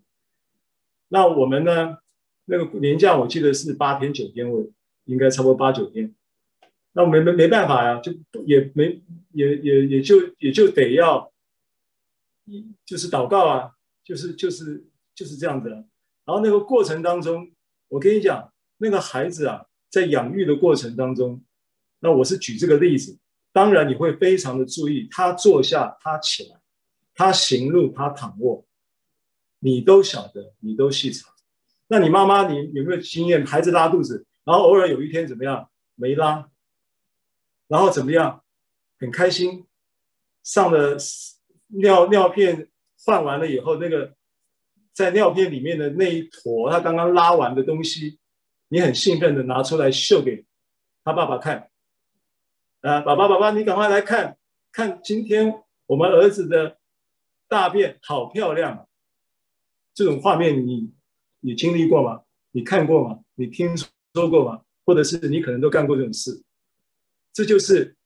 [1.09, 1.97] 那我们呢？
[2.45, 4.67] 那个年假我记得是八天九天，我
[5.07, 6.15] 应该差不多八九天。
[6.93, 8.13] 那我没没没办法呀，就
[8.45, 11.33] 也没也也也就也就得要。
[12.85, 13.71] 就是祷告啊，
[14.05, 15.71] 就是就是就是这样子。
[15.71, 15.87] 然
[16.27, 17.51] 后那个过程当中，
[17.89, 21.43] 我跟你讲，那个孩子啊，在养育的过程当中，
[22.01, 23.19] 那我是举这个例子。
[23.53, 26.58] 当然你会非常的注意，他坐下，他起来，
[27.19, 28.65] 他行路，他躺卧，
[29.59, 31.29] 你都晓得，你都细查。
[31.89, 33.45] 那你妈妈，你有没有经验？
[33.45, 36.49] 孩子拉肚子，然后偶尔有一天怎么样，没拉，
[37.67, 38.45] 然后怎么样，
[39.01, 39.67] 很开心，
[40.45, 40.97] 上了。
[41.71, 42.71] 尿尿片
[43.05, 44.15] 换完了以后，那个
[44.95, 48.19] 在尿片里面的那一坨，他刚刚拉完的东西，
[48.69, 50.47] 你很兴奋的拿出来秀给
[51.05, 51.69] 他爸爸看。
[52.81, 54.39] 啊，爸爸，爸爸，你赶快来看，
[54.73, 56.78] 看今天我们儿子的
[57.49, 58.89] 大便好漂亮。
[59.95, 60.93] 这种画面你
[61.41, 62.23] 你经历过吗？
[62.53, 63.21] 你看过吗？
[63.35, 64.63] 你听说过吗？
[64.85, 66.43] 或者是你可能都干过这种事？
[67.33, 67.97] 这就是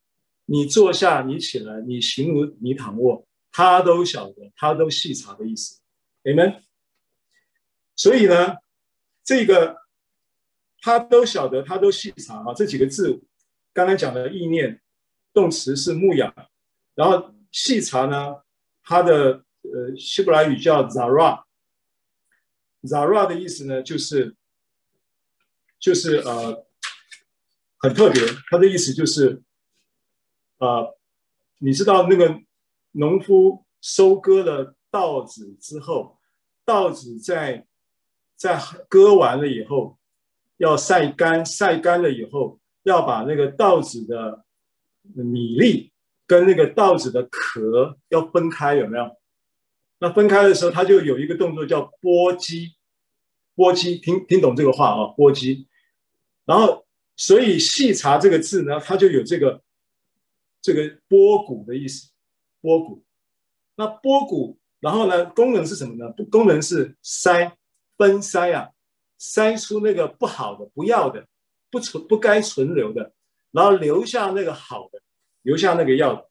[0.46, 3.26] 你坐下，你起来，你行如你躺卧。
[3.50, 5.80] 他都晓得，他都细查的意思
[6.24, 6.62] ，Amen。
[7.94, 8.56] 所以呢，
[9.22, 9.76] 这个
[10.80, 12.54] 他都晓得，他都细查啊。
[12.54, 13.22] 这几个字，
[13.74, 14.80] 刚才讲的意念，
[15.34, 16.34] 动词是牧养，
[16.94, 18.36] 然后细查呢，
[18.84, 24.34] 它的呃希伯来语叫 zara，zara 的意思呢，就是
[25.78, 26.66] 就是呃
[27.78, 29.42] 很特别，它的意思就是
[30.58, 30.96] 呃，
[31.58, 32.40] 你知道那个。
[32.94, 36.18] 农夫收割了稻子之后，
[36.62, 37.66] 稻子在
[38.36, 39.98] 在割完了以后，
[40.58, 44.44] 要晒干，晒干了以后，要把那个稻子的
[45.14, 45.91] 米粒
[46.32, 49.14] 跟那个稻子的壳要分开，有没有？
[49.98, 52.74] 那分开的时候，它就有一个动作叫剥机，
[53.54, 55.12] 剥机，听听懂这个话啊？
[55.14, 55.68] 剥机。
[56.46, 59.62] 然后，所以细查这个字呢，它就有这个
[60.62, 62.10] 这个剥谷的意思。
[62.62, 63.04] 剥谷，
[63.76, 65.26] 那剥谷，然后呢？
[65.26, 66.10] 功能是什么呢？
[66.30, 67.52] 功能是筛、
[67.98, 68.70] 分筛啊，
[69.20, 71.26] 筛出那个不好的、不要的、
[71.70, 73.12] 不存、不该存留的，
[73.50, 75.02] 然后留下那个好的，
[75.42, 76.28] 留下那个药。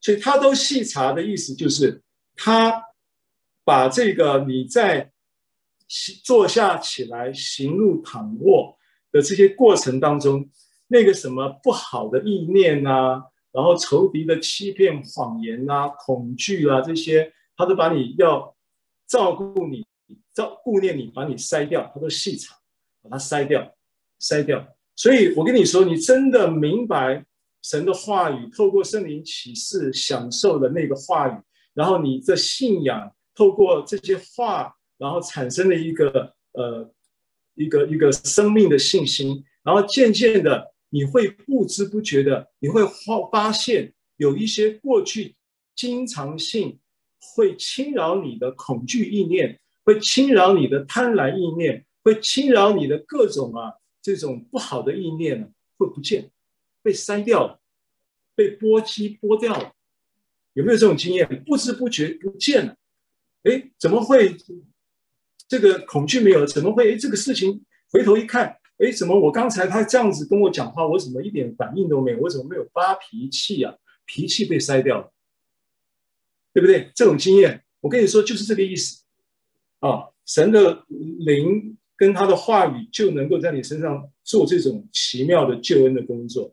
[0.00, 2.02] 所以他都细查的意思就是，
[2.36, 2.82] 他
[3.64, 5.12] 把这个你在
[6.22, 8.76] 坐下起来、行路躺卧
[9.12, 10.48] 的这些过程当中，
[10.88, 13.22] 那个什么不好的意念啊。
[13.52, 18.56] 然后仇敌的欺骗、谎言啊、恐惧啊这些，他都把你要
[19.06, 19.86] 照顾你、
[20.34, 22.56] 照顾念你，把你筛掉，他都细查，
[23.00, 23.76] 把它筛掉、
[24.20, 24.66] 筛掉。
[24.96, 27.24] 所以我跟你说，你真的明白
[27.64, 31.32] 神的话语，透过圣灵启示，享受的那个话语，
[31.72, 36.88] 然后你的信仰透过这些话，然后产生了一个呃
[37.56, 40.72] 一个一个生命的信心，然后渐渐的。
[40.90, 45.34] 你会不知不觉的，你会发发现有一些过去
[45.74, 46.78] 经常性
[47.18, 56.30] 会侵扰你的恐惧意念，会侵扰你的贪婪意念，会侵扰你的各种啊这种不好的意念呢，会不见，
[56.84, 57.60] 被筛掉了，
[58.36, 59.72] 被剥机剥掉了，
[60.52, 61.26] 有没有这种经验？
[61.44, 62.76] 不知不觉不见了，
[63.44, 64.36] 哎，怎么会
[65.48, 66.46] 这个恐惧没有了？
[66.46, 66.92] 怎么会？
[66.92, 68.58] 哎，这个事情回头一看。
[68.78, 72.18] 哎，怎么我刚才他这样子跟我讲话，我怎么一点反应都没有？
[72.18, 73.74] 我怎么没有发脾气啊？
[74.04, 75.12] 脾气被筛掉了，
[76.52, 76.90] 对不对？
[76.94, 79.04] 这种经验，我跟你说就是这个意思
[79.78, 80.10] 啊！
[80.26, 86.52] 神的灵跟他的话语就能够在你身上做这种奇妙的救恩的工作。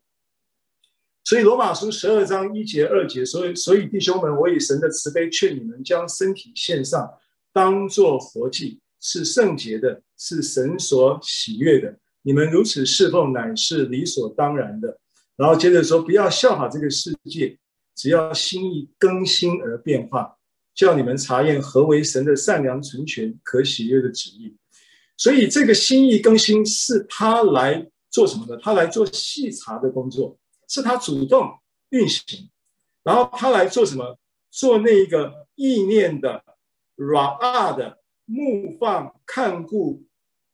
[1.24, 7.10] 所以罗马书十二章一节二节，所以所以弟兄们，我以神的慈悲劝你们，将身体献上，
[7.54, 11.98] 当作活祭，是圣洁的，是神所喜悦的。
[12.24, 15.00] 你们如此侍奉，乃是理所当然的。
[15.38, 17.58] 然后接着说，不要效法这个世界，
[17.96, 20.36] 只要心意更新而变化，
[20.76, 24.56] 叫你们查验何为神的善良、纯全、可喜悦的旨意。
[25.18, 28.58] 所以，这个心意更新是他来做什么的？
[28.58, 30.38] 他来做细查的工作，
[30.72, 32.50] 是他主动运行。
[33.04, 34.18] 然后他来做什么？
[34.50, 36.44] 做那个意念的、
[36.96, 37.38] 软
[37.76, 40.04] 的、牧放、看顾。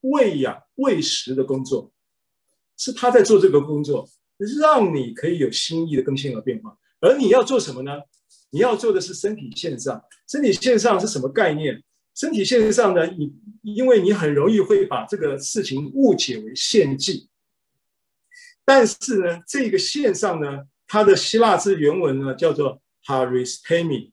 [0.01, 1.91] 喂养、喂食的工作，
[2.77, 4.07] 是他在做这个工作，
[4.61, 6.77] 让你可以有心意的更新和变化。
[7.01, 7.91] 而你要做什么呢？
[8.51, 10.01] 你要做的是身体献上。
[10.29, 11.83] 身体献上是什么概念？
[12.13, 13.07] 身体献上呢？
[13.07, 17.27] 你因为你很容易会把这个事情误解为献祭，
[18.67, 24.11] 但是呢，这个线上呢，它的希腊字原文呢叫做 paristemi，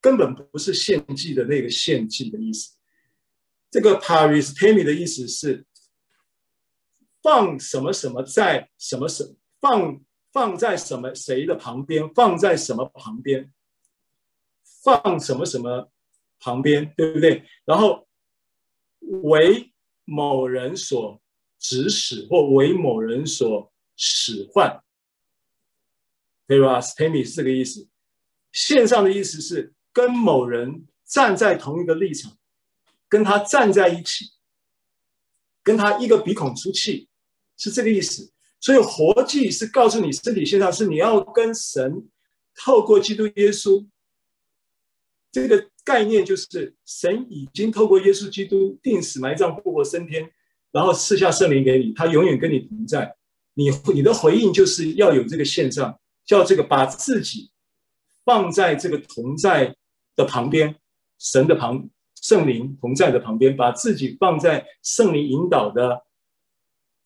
[0.00, 2.76] 根本不是献祭的那个献祭的意思。
[3.72, 5.66] 这个 paristemi 的意思是
[7.20, 10.00] 放什么什么在什么什放。
[10.34, 12.12] 放在什么谁的旁边？
[12.12, 13.52] 放在什么旁边？
[14.82, 15.92] 放什么什么
[16.40, 16.92] 旁边？
[16.96, 17.44] 对不对？
[17.64, 18.08] 然后
[19.22, 19.72] 为
[20.04, 21.22] 某人所
[21.64, 24.82] 指使，或为某人所使唤，
[26.46, 27.88] 对吧？stemi 是这个意思。
[28.52, 32.36] 线上的意思是跟某人站在同一个立场，
[33.08, 34.26] 跟他站在一起，
[35.62, 37.08] 跟他一个鼻孔出气，
[37.56, 38.30] 是这个意思。
[38.60, 42.10] 所以活祭是告诉你，身体线上是你要跟神
[42.54, 43.88] 透过基督耶稣
[45.32, 50.30] 这个概念，就是神已经透过耶稣基督定死埋葬复活升天，
[50.74, 53.14] 然后赐下圣灵给你，他永远跟你同在。
[53.54, 57.52] 你你的回应就是要有这个献上，叫这个把自己
[58.24, 59.76] 放在这个同在
[60.16, 60.74] 的旁边，
[61.20, 61.88] 神的旁
[62.20, 66.04] 圣灵同在的旁边，把自己放在圣灵引导的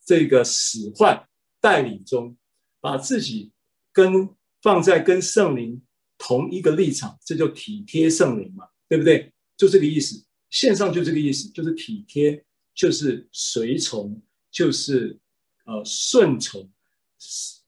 [0.05, 1.25] 这个使唤。
[1.61, 2.37] 带领中，
[2.81, 3.51] 把自己
[3.93, 4.31] 跟
[4.63, 5.83] 放在跟圣灵
[6.17, 9.33] 同一个立场，这就体贴圣灵嘛，对不对？
[9.57, 12.45] 就这个意思，线上就这个意思，就是体贴，
[12.79, 15.19] 就是随从，就是
[15.65, 16.71] 呃顺从，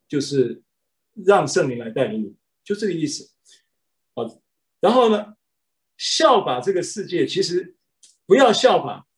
[0.08, 0.62] 就是
[1.26, 3.28] 让圣灵来带领你，就这个意思。
[4.14, 4.40] 好，
[4.78, 5.34] 然后呢，
[5.96, 7.74] 效法这个世界，其实
[8.26, 9.08] 不要效法，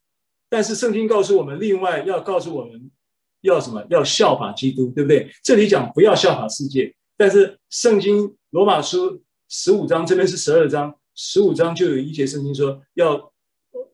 [0.49, 2.91] 但是圣经告诉我们，另外要告诉我们。
[3.43, 3.85] 要什么？
[3.91, 5.29] 要效法基督，对不对？
[5.43, 13.32] 这里讲不要效法世界，但是圣经罗马书十五章这边是十二章，十五章就有一节圣经说要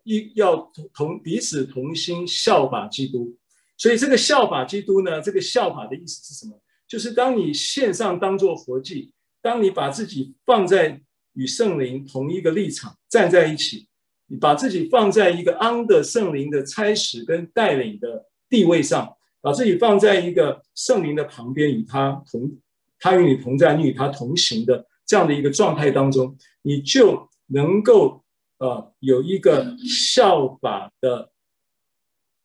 [0.09, 0.57] 一要
[0.95, 3.37] 同彼此同心效法基督。
[3.77, 6.61] 所以这个效法基督呢，这个效法的意思是什么？
[6.89, 11.01] 就是当你献上当做活祭，当你把自己放在
[11.35, 13.87] 与圣灵同一个立场站在一起，
[14.27, 19.15] 你把自己放在一个 under 圣灵的差使跟带领的地位上。
[19.41, 22.59] 把自己放在一个圣灵的旁边，与他同，
[22.99, 28.25] 他与你同在，你与他同行的这样的一个状态当中，你就能够
[28.59, 31.33] 呃有一个效法的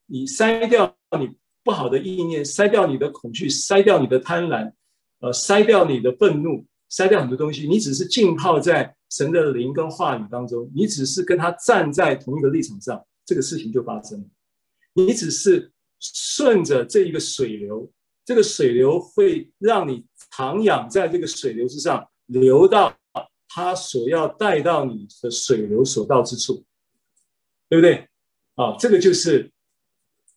[0.07, 1.29] 你筛掉你
[1.63, 4.71] 不好的意念，筛掉你的恐惧，筛掉你的贪婪，
[5.19, 8.95] 呃，筛掉你的愤怒，筛掉很多东西，你只是浸泡在。
[9.09, 14.25] 神的灵跟话语当中，你只是跟他站在同一个立场上，这个事情就发生了。
[14.95, 15.71] 你只是
[16.01, 17.89] 顺着这一个水流，
[18.25, 20.05] 这个水流会让你
[20.37, 22.95] 徜徉在这个水流之上，流到
[23.49, 26.63] 他所要带到你的水流所到之处，
[27.67, 28.07] 对不对？
[28.53, 29.51] 啊，这个就是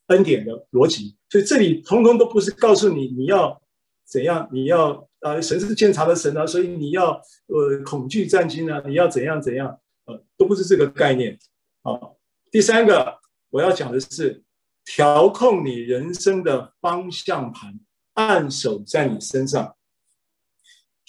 [0.07, 1.15] 恩典的逻辑。
[1.29, 3.61] 所以这里通通都不是告诉你你要
[4.05, 5.07] 怎样，你要。
[5.21, 7.11] 啊，神是鉴察的神啊，所以你要
[7.45, 11.37] 呃恐惧战兢啊，你要怎样怎样，呃，都不是这个概念。
[11.83, 12.17] 好，
[12.49, 13.19] 第三个
[13.51, 14.41] 我要讲的是
[14.83, 17.79] 调控你人生的方向盘，
[18.13, 19.75] 按手在你身上。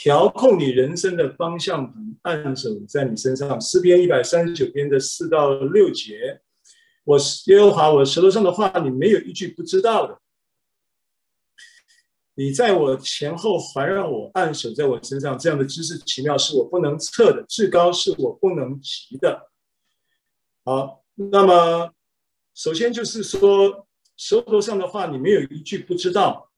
[0.03, 3.61] 调控你人生的方向盘，按手在你身上。
[3.61, 6.41] 诗篇一百三十九篇的四到六节，
[7.05, 10.21] 我是耶和华，我舌头上的话，你没有一句不知道的。
[12.35, 19.53] 你在我前后环绕我，按手在我身上，这样的知识奇妙，是我不能测的；至高是我不能及的。
[20.65, 21.93] 好，那么
[22.55, 23.87] 首先就是说，
[24.17, 26.51] 舌头上的话，你没有一句不知道，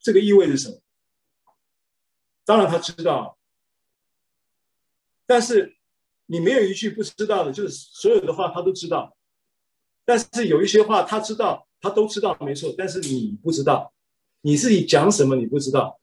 [0.00, 0.80] 这个意味着什么？
[2.44, 3.38] 当然他知道，
[5.26, 5.76] 但是
[6.26, 9.16] 你没有一句不知道的，就是所有的话他都知道。
[10.04, 13.92] 但是有一些话他知道，他都知道，没错，但是你不知道。
[14.42, 15.36] 你自己讲什么？
[15.36, 15.98] 你不知道，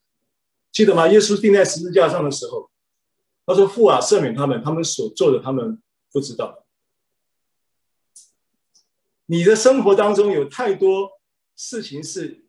[0.72, 1.08] 记得吗？
[1.08, 2.72] 耶稣钉在十字架上的时候，
[3.46, 5.80] 他说：“父啊，赦免他们，他们所做的，他们
[6.12, 6.66] 不知道。”
[9.28, 11.12] 你的生活当中有太多
[11.56, 12.48] 事情是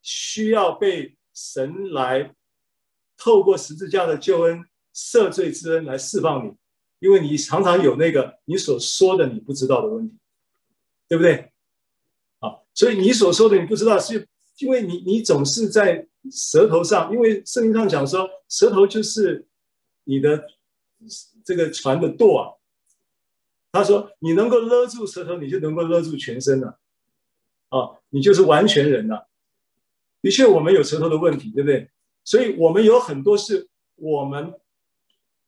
[0.00, 2.34] 需要被神来
[3.22, 6.52] 透过十字架的救恩赦罪之恩来释放你，
[6.98, 10.18] 因为你常常有那个你所说的你不知道的问题，
[11.08, 11.52] 对不对？
[12.40, 14.26] 啊，所以你所说的你不知道，是
[14.58, 19.46] 因为你你总是在舌头上，因为圣经上讲说，舌头就是
[20.02, 20.48] 你的
[21.44, 22.58] 这个船的舵啊。
[23.74, 26.78] 他说：“你能够勒住舌头，你就能够勒住全身了，
[27.70, 29.30] 啊，你就是完全人了。
[30.20, 31.90] 的确，我们有舌头的问题，对不对？
[32.24, 34.54] 所以，我们有很多是我们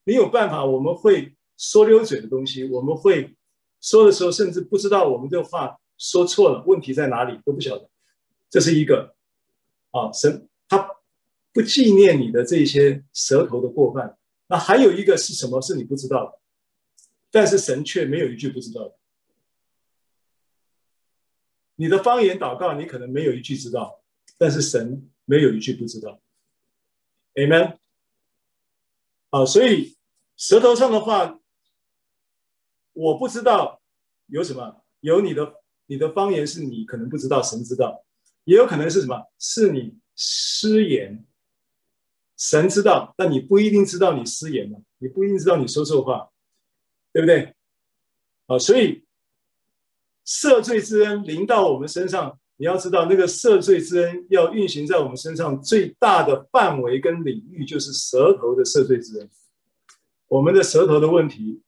[0.04, 3.34] 没有办法，我们会说溜嘴的东西，我们会
[3.80, 7.88] 说的时候，甚至不知道我们这话说错了，问题在哪里都不晓得。
[8.50, 9.14] 这是一个
[9.90, 10.88] 啊，神他
[11.52, 14.18] 不纪念你的这些舌头的过犯。
[14.48, 15.60] 那还有一个是什么？
[15.62, 16.38] 是你不知道的。”
[17.30, 18.94] 但是神却没有一句不知道。
[21.76, 24.02] 你的方言祷告，你可能没有一句知道，
[24.38, 26.20] 但是神没有一句不知道。
[27.35, 27.78] Amen。
[29.30, 29.97] 啊，所以
[30.37, 31.41] 舌头上的话，
[32.93, 33.82] 我不知道
[34.26, 38.05] 有什么，有你的你的方言是你可能不知道，神知道，
[38.45, 41.26] 也有可能是什么，是你失言，
[42.37, 46.30] 神知道，但你不一定知道你失言了，你不一定知道你说错话。
[47.12, 47.55] 对不对？
[48.47, 49.07] 啊，所以
[50.26, 59.28] 赦罪之恩临到我们身上，你要知道，那个赦罪之恩要运行在我们身上最大的范围跟领域，就是舌头的赦罪之恩。
[60.28, 61.62] 我们的舌头的问题，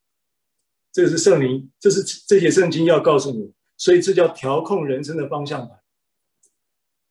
[0.92, 5.80] 这是圣灵，这是这些圣经要告诉你，所以这叫调控人生的方向盘。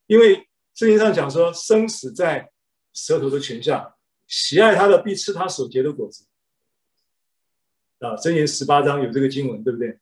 [0.08, 2.52] 因为圣经上讲说，生死在
[2.94, 3.96] 舌头的权下，
[4.26, 6.26] 喜爱他的必吃他所结的果子。
[8.00, 10.00] 啊，箴言十八章有这个经文，对不对？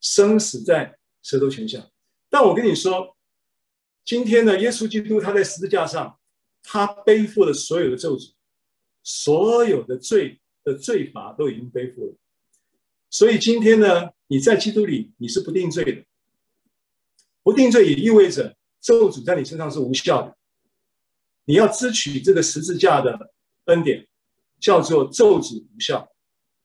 [0.00, 1.88] 生死在舌头权下。
[2.34, 3.16] 但我跟你说，
[4.04, 6.18] 今天呢，耶稣基督他在十字架上，
[6.64, 8.32] 他背负了所有的咒诅，
[9.04, 12.16] 所有的罪的罪罚都已经背负了。
[13.08, 16.04] 所以今天呢，你在基督里你是不定罪的。
[17.44, 20.36] 不定罪也意味着咒诅在你身上是无效的。
[21.44, 23.32] 你要支取这个十字架的
[23.66, 24.08] 恩典，
[24.58, 26.12] 叫做咒诅无效。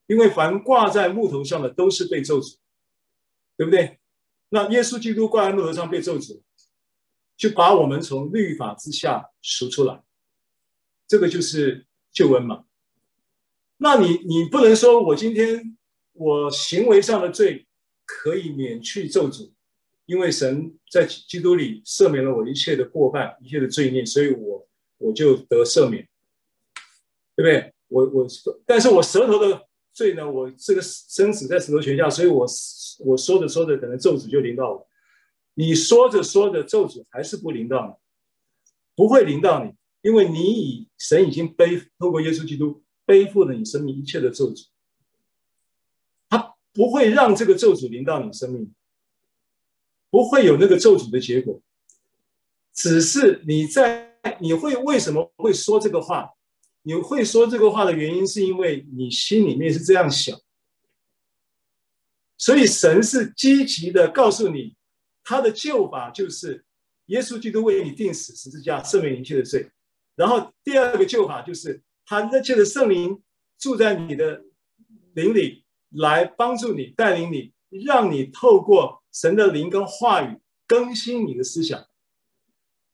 [0.08, 2.56] 因为凡挂在木头上的都是被咒诅，
[3.56, 4.00] 对不对？
[4.50, 6.42] 那耶稣基督挂在木头上被咒诅，
[7.38, 10.02] 就把我们从律法之下赎出来，
[11.08, 12.66] 这个就是救恩嘛。
[13.78, 15.78] 那你你不能说我今天
[16.14, 17.68] 我行为上的罪
[18.06, 19.52] 可以免去咒诅，
[20.06, 26.10] 因为神在基督里赦免了我一切的过犯、一切的罪孽，所以我我就得赦免，
[27.36, 27.74] 对不对？
[27.88, 28.28] 我我
[28.66, 29.69] 但是我舌头的。
[29.94, 32.46] 所以呢，我这个生死在舌头权下，所以我
[33.00, 34.88] 我说着说着，可能咒诅就临到我。
[35.56, 37.94] 你说着说着，咒诅还是不临到你，
[38.96, 44.68] 不会临到你，因为你以神已经背透过耶稣基督背负了你生命一切的咒诅，
[46.30, 48.74] 他不会让这个咒诅临到你生命，
[50.10, 51.62] 不会有那个咒诅的结果，
[52.74, 56.30] 只是你在你会为什么会说这个话？
[56.90, 60.36] 你会说这个话的原因，是因为你心里面是这样想，
[62.36, 64.76] 所以神是积极的告诉你，
[65.24, 66.66] 他的救法就是
[67.06, 69.70] 耶稣基督为你钉死十字架，赦免一切的罪。
[70.16, 73.22] 然后第二个救法就是他那切的圣灵
[73.60, 74.42] 住在你的
[75.14, 77.54] 灵里，来帮助你、带领你，
[77.86, 81.88] 让你透过神的灵跟话语更新你的思想，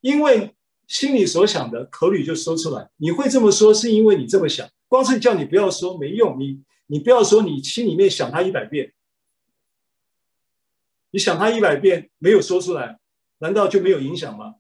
[0.02, 0.54] 因为。
[0.88, 2.90] 心里所想的，口里就说出来。
[2.98, 4.70] 你会这么说，是因为你这么想。
[4.88, 8.94] 光是叫你不要说没用，你你不要说，你心里面想他一百遍，
[11.12, 13.00] 你想他一百遍没有说出来，
[13.40, 14.56] 难道就没有影响吗？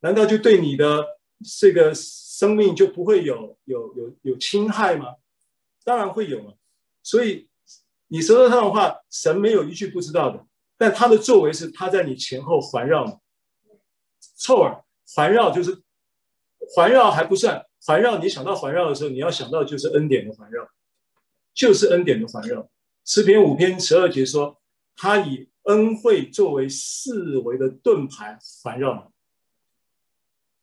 [0.00, 1.18] 难道就对你的
[1.60, 5.16] 这个生命就不会有有有有侵害吗？
[5.84, 6.56] 当然会有了。
[7.02, 7.48] 所以
[8.08, 10.46] 你舌头上的话，神没有一句不知道的，
[10.78, 13.12] 但他的作为是他在你前后环绕你，
[14.36, 14.83] 凑耳。
[15.06, 15.82] 环绕就是
[16.74, 20.66] 环绕还不算环绕，你想到环绕的时候，你要想到就是恩典的环绕，
[21.52, 22.68] 就是恩典的环绕。
[23.04, 24.58] 诗篇五篇十二节说，
[24.96, 29.00] 他以恩惠作为四围的盾牌环绕你，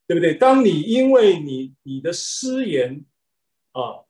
[0.08, 0.34] 对不对？
[0.34, 3.06] 当你因为你你的失言
[3.74, 4.06] 啊，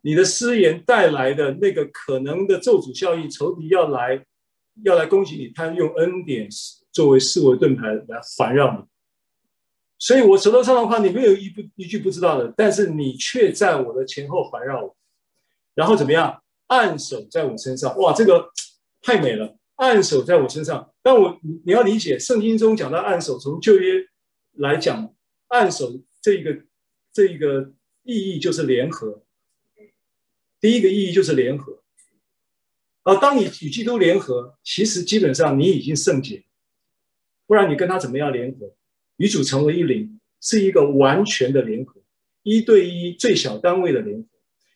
[0.00, 4.26] 你的失言带来的那个可能的咒诅效应，仇敌要来
[4.84, 6.48] 要来攻击你，他用恩典
[6.90, 8.84] 作为四围盾牌来环绕你。
[9.98, 14.94] 所以，我舌头上的话，你没有一不一句不知道的，但是你却在我的前后环绕，
[15.74, 16.42] 然后怎么样？
[16.66, 18.50] 按手在我身上，哇，这个
[19.00, 19.56] 太美了！
[19.76, 24.04] 按手在我身上，但我你要理解，圣经中讲到按手，从旧约
[24.54, 25.14] 来讲，
[25.48, 26.64] 按手这一个
[27.12, 27.72] 这一个
[28.02, 29.22] 意义就是联合。
[30.60, 31.82] 第一个意义就是联合。
[33.04, 36.44] 而当你与基督联合，其实基本上你已经圣洁，
[37.46, 38.74] 不然你跟他怎么样联合？
[39.16, 42.02] 与主成为一灵，是一个完全的联合，
[42.42, 44.28] 一对一最小单位的联合，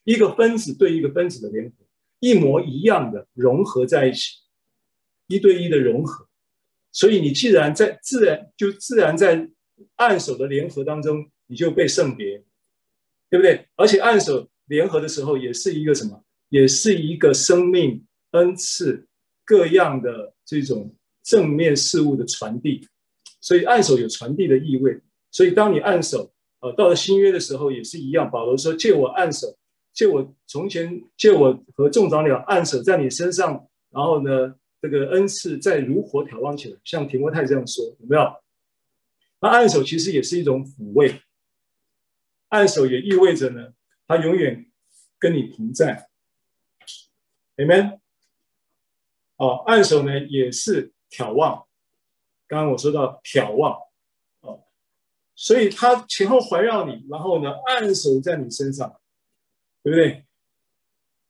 [0.05, 1.75] 一个分子对一个分子的联合，
[2.19, 4.39] 一模一样的融合在一起，
[5.27, 6.27] 一对一的融合。
[6.93, 9.49] 所以你既然在自然就自然在
[9.97, 12.43] 按手的联合当中，你就被圣别，
[13.29, 13.69] 对不对？
[13.77, 16.25] 而且按手联合的时候，也是一个什么？
[16.49, 19.07] 也是一个生命恩赐
[19.45, 22.89] 各样的这种正面事物的传递。
[23.41, 25.01] 所以按手有传递的意味。
[25.31, 28.31] 所以当你按手，呃，到了新约的时候也是一样。
[28.31, 29.57] 保罗说：“借我按手，
[29.93, 38.23] 借我从前借我和众长老按手在你身上，然后呢？”这个恩赐再如火挑旺起来，像提摩太这样说，有没有？
[39.41, 41.21] 那按手其实也是一种抚慰，
[42.49, 43.75] 按手也意味着呢，
[44.07, 44.71] 他永远
[45.19, 46.09] 跟你同在
[47.59, 47.99] ，Amen。
[49.37, 51.67] 哦，按手呢也是挑旺，
[52.51, 53.79] 刚刚我说到眺望，
[54.41, 54.65] 哦，
[55.35, 59.01] 所以他前后环绕你，然后呢按手在你身上，
[59.83, 60.27] 对不对？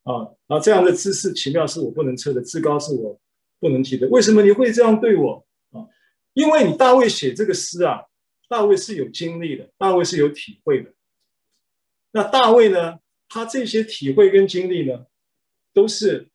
[0.03, 3.21] 啊，啊这样的姿势奇妙是我不能测的，至高是我。
[3.63, 5.85] 不能提的，为什么你会这样对我啊？
[6.33, 8.07] 因为你大卫写这个诗啊，
[8.49, 10.95] 大卫是有经历的，大卫是有体会的。
[12.13, 15.05] 那大卫呢，他这些体会跟经历呢，
[15.75, 16.31] 都是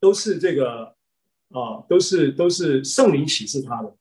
[0.00, 0.95] 都是这个
[1.50, 3.96] 啊，都是都是圣灵启示他的。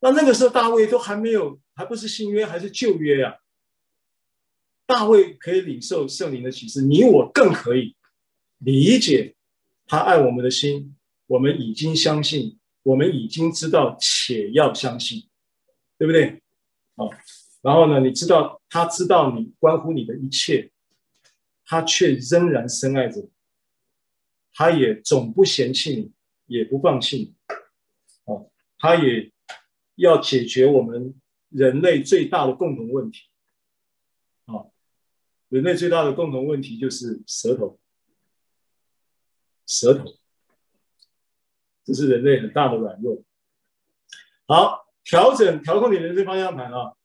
[0.00, 3.38] 那那个时候大卫都还没有，还不是新约，还是旧约呀？
[4.86, 7.94] 大卫可以领受圣灵的启示，你我更可以
[8.58, 9.36] 理解
[9.86, 10.96] 他爱我们的心。
[11.26, 15.28] 我们已经相信，我们已经知道，且要相信，
[15.96, 16.42] 对不对？
[16.96, 17.06] 啊，
[17.62, 20.72] 然后呢，你知道他知道你关乎你的一切，
[21.64, 23.30] 他却仍然深爱着你，
[24.52, 26.10] 他也总不嫌弃你，
[26.50, 27.34] 也不放弃你，
[28.24, 28.42] 啊，
[28.76, 29.30] 他也
[29.94, 31.14] 要解决我们
[31.48, 33.20] 人类最大的共同问题，
[34.46, 34.66] 啊，
[35.48, 37.78] 人类最大的共同问题就是舌头，
[39.64, 40.04] 舌头。
[41.84, 43.22] 这是人类很大的软弱。
[44.46, 46.96] 好，调整、调控你人生方向盘啊，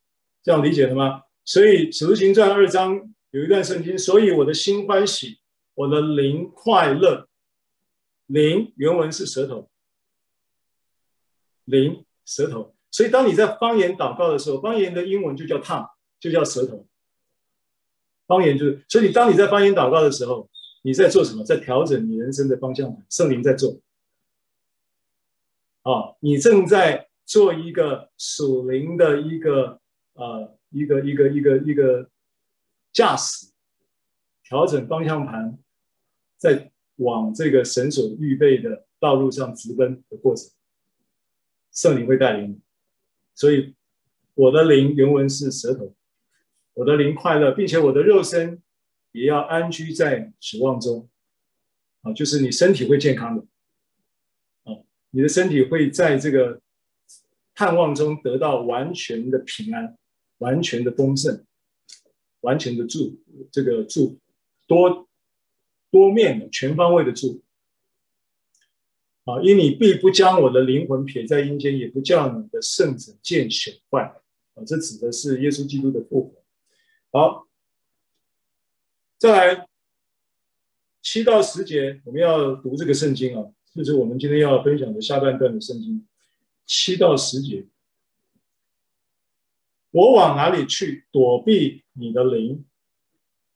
[0.41, 1.21] 这样理解了吗？
[1.43, 5.39] 所以《使徒行传》二章有一段圣经，所以我的心欢喜，
[5.75, 7.29] 我的灵快乐。
[8.27, 9.69] 灵原文是舌头，
[11.65, 12.75] 灵舌头。
[12.91, 16.87] 所以当你在方言祷告的时候，方言的英文就叫 t o n g 就叫舌头。
[18.25, 20.49] 方言就是，所以当你在方言祷告的时候，
[20.81, 21.43] 你在做什么？
[21.43, 23.79] 在调整你人生的方向盘，圣灵在做。
[25.83, 29.79] 啊，你正在做一个属灵的一个
[30.13, 32.09] 呃一个一个一个一个
[32.91, 33.51] 驾驶，
[34.43, 35.59] 调整方向盘，
[36.37, 40.49] 在往这个神所预备的道路上直奔的过程，
[41.71, 42.59] 圣灵会带领你。
[43.33, 43.75] 所以
[44.33, 45.93] 我的灵原文是舌头，
[46.73, 48.61] 我的灵快乐，并且我的肉身
[49.11, 51.09] 也要安居在指望中。
[52.01, 53.43] 啊，就是你身体会健康的。
[54.63, 54.77] 啊
[55.11, 56.61] 你的身体会在这个
[57.53, 59.97] 盼望中得到完全的平安，
[60.39, 61.45] 完全的丰盛，
[62.41, 63.17] 完全的祝
[63.49, 64.19] 这个祝
[64.67, 65.04] 多
[65.95, 67.41] 多面的全方位的祝
[69.23, 69.39] 啊！
[69.41, 74.13] 因你必不将我的灵魂撇在阴间，也不叫你的圣者见朽坏
[74.55, 74.63] 啊！
[74.67, 76.43] 这指的是耶稣基督的复活。
[77.11, 77.47] 好，
[79.17, 79.67] 再来
[81.01, 83.49] 七到十节，我们要读这个圣经啊。
[83.73, 86.05] 这是我们今天要分享的下半段的圣经，
[86.65, 87.65] 七到十节。
[89.91, 92.65] 我往哪里去躲避你的灵？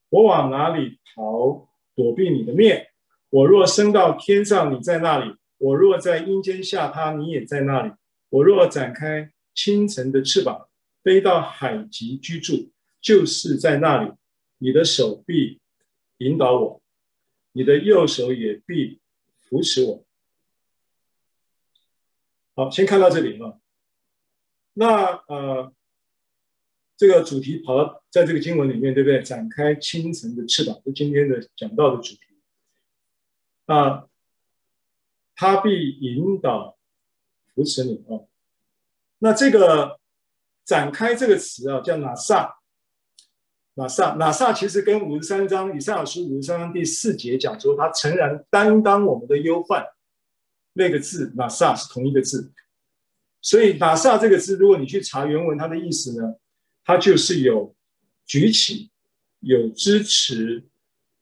[0.07, 1.68] 我往哪里逃
[2.00, 2.88] 躲避你的面？
[3.30, 7.91] 我若升到天上，你在那里；我若在阴间下榻，你也在那里。
[8.30, 10.70] 我若展开清晨的翅膀，
[11.04, 12.72] 飞到海极居住，
[13.02, 14.14] 就是在那里。
[14.60, 15.60] 你的手臂
[16.20, 16.82] 引导我，
[17.52, 19.02] 你的右手也必
[19.41, 20.06] 扶持我。
[22.56, 23.60] 好，先看到这里啊。
[24.72, 25.74] 那呃，
[27.00, 29.24] 这个主题跑到在这个经文里面，对不对？
[29.24, 32.20] 展开清晨的翅膀，是今天的讲道的主题。
[33.68, 34.10] 啊，
[35.34, 36.78] 他必引导
[37.56, 38.28] 扶持你啊。
[39.20, 39.97] 那这个
[40.66, 42.58] 展开这个词啊，叫拿撒。
[43.76, 49.88] 拿撒，拿撒其实跟五十三章以赛亚书五十三章第四节讲说，他诚然担当我们的忧患。
[50.74, 52.52] 那个字“拿撒”是同一个字，
[53.41, 56.36] 所以拿撒这个字，如果你去查原文，它的意思呢，
[56.89, 57.75] 他就是有
[58.25, 58.89] 举起、
[59.41, 60.67] 有支持、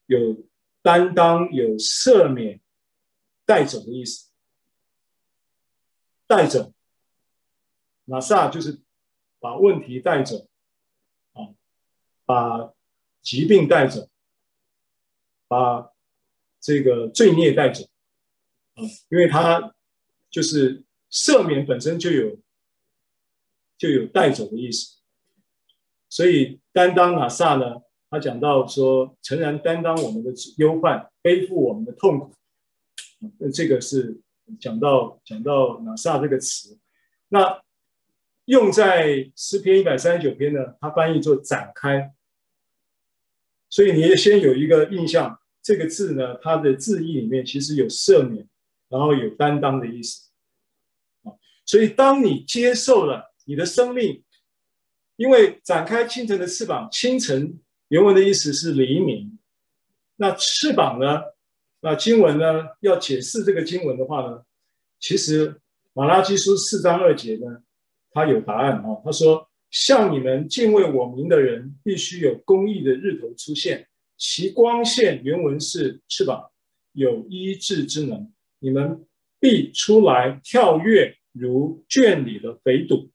[0.06, 0.48] 有
[0.82, 2.62] 担当、有赦免、
[3.46, 4.30] 带走的意思。
[6.26, 6.74] 带走，
[8.06, 8.80] 拿撒就是
[9.40, 10.48] 把问题带走，
[11.34, 11.52] 啊，
[12.24, 12.74] 把
[13.22, 14.10] 疾病带走，
[15.50, 15.92] 把
[16.62, 17.84] 这个罪孽带走，
[18.76, 19.76] 啊，因为他
[20.30, 20.86] 就是。
[21.10, 22.38] 赦免本身就有
[23.78, 24.97] 就有带走的意思，
[26.18, 27.76] 所以担当哪撒呢，
[28.10, 32.34] 他讲到说，诚然担当我们的忧患，背负我们的痛苦，
[33.38, 34.20] 那这个是
[34.60, 36.80] 讲到讲到哪撒这个词，
[37.28, 37.62] 那
[38.46, 42.12] 用在诗篇一百三十九篇呢，它翻译作展开，
[43.70, 48.48] 所以你也先有一个印象，这个字呢，它的字义里面其实有赦免，
[48.90, 50.32] 然后有担当的意思。
[51.64, 54.24] 所以，当你接受了你的生命，
[55.18, 57.60] 因为展开清晨的翅膀，清晨
[57.90, 59.38] 原文的意思是黎明。
[60.16, 61.22] 那翅膀呢？
[61.82, 62.70] 那经文呢？
[62.80, 64.44] 要解释这个经文的话呢，
[65.00, 65.60] 其实
[65.94, 67.62] 马拉基书四章二节呢，
[68.12, 69.02] 它有答案啊。
[69.04, 73.88] 他说：“向你们敬畏我名的人，必须有公义的日头出现，
[74.18, 76.50] 其光线原文是翅膀，
[76.94, 79.06] 有医治之能，你们
[79.40, 83.12] 必出来跳跃。”如圈里的肥犊，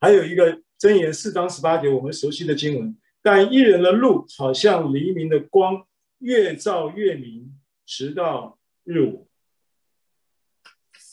[0.00, 2.96] 还有一个箴言四章十八节，我们熟悉的经文。
[3.22, 5.86] 但一人的路好像黎明的光，
[6.18, 9.26] 越照越明，直到日午。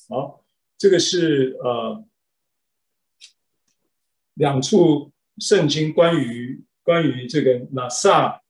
[0.10, 0.44] 好，
[0.78, 2.04] 这个是呃
[4.34, 8.42] 两处圣经关于关于这个拿撒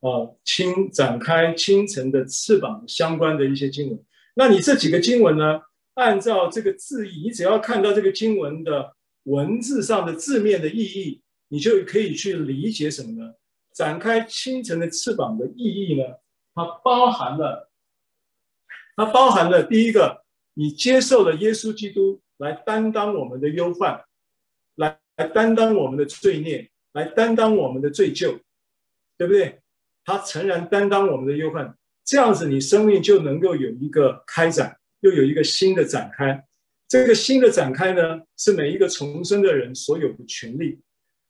[0.00, 4.02] 啊清展开清晨的翅膀相关的一些经文。
[4.34, 5.60] 那你这几个经文呢？
[5.94, 8.94] 按照这个字义，你只要看到这个经文的
[9.26, 13.34] 文字上的字面的意义，你就可以去理解什么呢？
[13.72, 16.04] 展开清晨的翅膀的意义呢？
[16.54, 17.70] 它包含了，
[18.96, 20.24] 它包含了第一个，
[20.54, 24.04] 你接受了耶稣基督来担当我们的忧患，
[24.74, 28.40] 来来担当我们的罪孽，来担当我们的罪疚，
[29.16, 29.60] 对不对？
[30.04, 34.78] 他诚然担当我们的忧患，这样子你生命就能够有一个开展。
[35.00, 36.45] 又有一个新的展开，
[36.88, 40.80] 这个新的展开呢，是每一个重生的人所有的权利，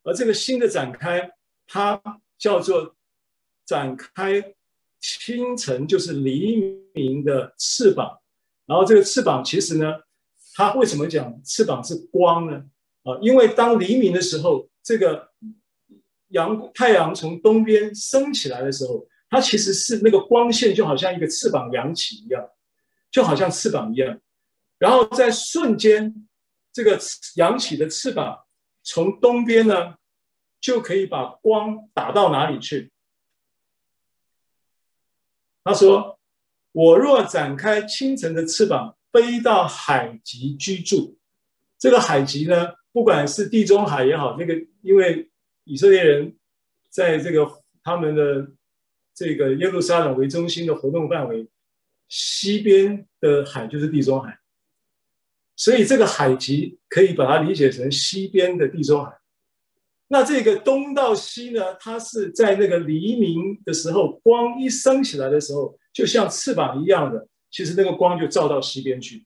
[0.03, 1.31] 而这个新的展开，
[1.65, 2.01] 它
[2.37, 2.95] 叫做
[3.65, 4.53] 展开
[4.99, 6.57] 清晨，就是黎
[6.93, 8.19] 明的翅膀。
[8.65, 9.95] 然后这个翅膀其实呢，
[10.53, 12.63] 它为什么讲翅膀是光呢？
[13.03, 15.29] 啊，因为当黎明的时候，这个
[16.29, 22.47] 阳太阳从东边升起来的时候，它其实是那个光线就好像一个翅膀扬起一样。
[23.09, 24.19] 就好像翅膀一样，
[24.77, 26.27] 然后在瞬间，
[26.71, 26.99] 这个
[27.35, 28.45] 扬起的翅膀
[28.83, 29.95] 从东边呢，
[30.61, 32.91] 就可以把光打到哪里去？
[35.63, 36.19] 他说
[36.71, 41.17] ：“我若展开清晨的翅膀，飞到海极居住。
[41.77, 45.29] 这个海极呢，不管是地中海也好，那个因为
[45.63, 46.37] 以色列人
[46.89, 48.51] 在这个他们的
[49.13, 51.49] 这个耶路撒冷为中心的活动范围。”
[52.09, 54.39] 西边的海就是地中海，
[55.57, 59.11] 所以这个海极可以把它理解成西边的地中海。
[60.07, 69.25] 那这个东到西呢，它是在那个黎明的时候，光一升起来的时候，就像翅膀一样的，其实那个光就照到西边去。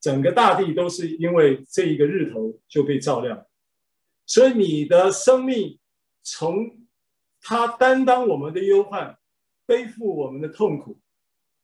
[0.00, 3.46] 整个大地都是因为这一个日头就被照亮，
[4.26, 5.78] 所以你的生命
[6.22, 6.78] 从
[7.40, 9.18] 他担当我们的忧患，
[9.66, 10.98] 背负我们的痛苦。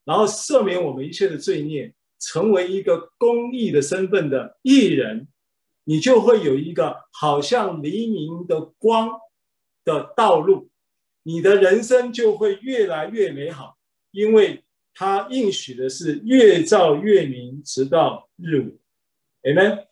[0.04, 1.94] 然后赦免我们一切的罪孽，
[2.24, 5.28] 成为一个公益的身份的艺人，
[5.84, 9.10] 你就会有一个好像黎明的光
[9.84, 10.70] 的道路，
[11.22, 13.76] 你的人生就会越来越美好，
[14.10, 14.64] 因为
[14.94, 18.80] 他应许的是越照越明，直到日午。
[19.42, 19.84] Amen。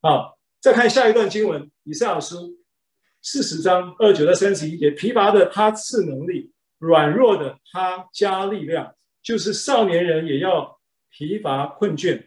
[0.00, 2.56] 好，再看下一段经文，以赛亚书
[3.20, 8.94] 四十章二九到三十一节：疲乏的他赐能力，软弱的他加力量。
[9.22, 10.79] 就是少年人也要
[11.10, 12.26] 疲乏困倦，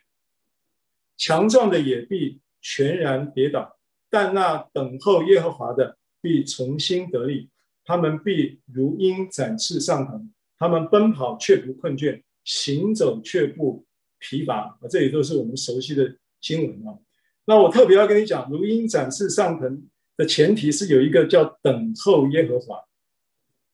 [1.18, 3.78] 强壮的也必全然跌倒，
[4.10, 7.50] 但那等候耶和华的必重新得力，
[7.84, 13.86] 他们必如鹰展翅上腾，他们奔跑却不困倦，行走却不
[14.20, 14.78] 疲乏。
[14.82, 17.00] 啊，这里都是我们熟悉的经文啊。
[17.46, 22.84] 那我特别要跟你讲，如鹰展翅上腾的前提是有一个叫等候耶和华，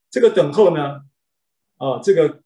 [0.09, 1.01] 这个等候呢，
[1.77, 2.41] 啊，这个。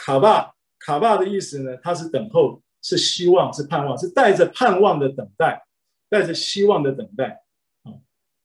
[0.00, 0.54] 卡巴
[0.88, 5.62] 卡巴的意思呢，它是等候，是希望，是盼望，是带着盼望的等待，
[6.08, 7.42] 带着希望的等待
[7.82, 7.92] 啊。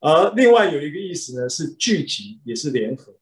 [0.01, 3.13] 而另外有一个意思呢，是聚集，也是联合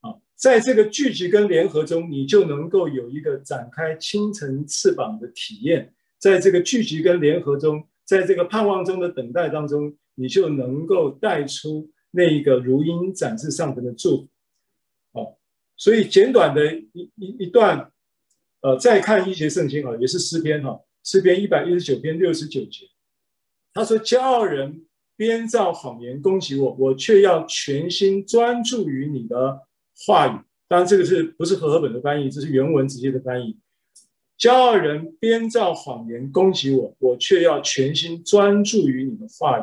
[0.00, 0.16] 啊。
[0.34, 5.94] 在这个聚集跟联合中，你就能够有一个展开清晨翅膀的体验。
[6.18, 14.28] 在这个聚集跟联合中，在这个盼望中的等待当中，你就能够带出那一个如鹰展翅上腾的祝福。
[15.12, 15.38] 哦，
[15.76, 17.92] 所以简短的一一一段，
[18.62, 22.86] 呃，再看一节圣经啊，也是诗篇哈，诗篇一百一十九篇六十九节，
[23.72, 24.86] 他说：“骄傲人
[25.16, 29.62] 编造谎言攻击我，我却要全心专注于你的
[30.06, 30.38] 话语。”
[30.68, 32.30] 当然，这个是不是和合本的翻译？
[32.30, 33.58] 这是原文直接的翻译。
[34.38, 39.62] 骄傲人编造谎言攻击我，我却要全心专注于你的话语。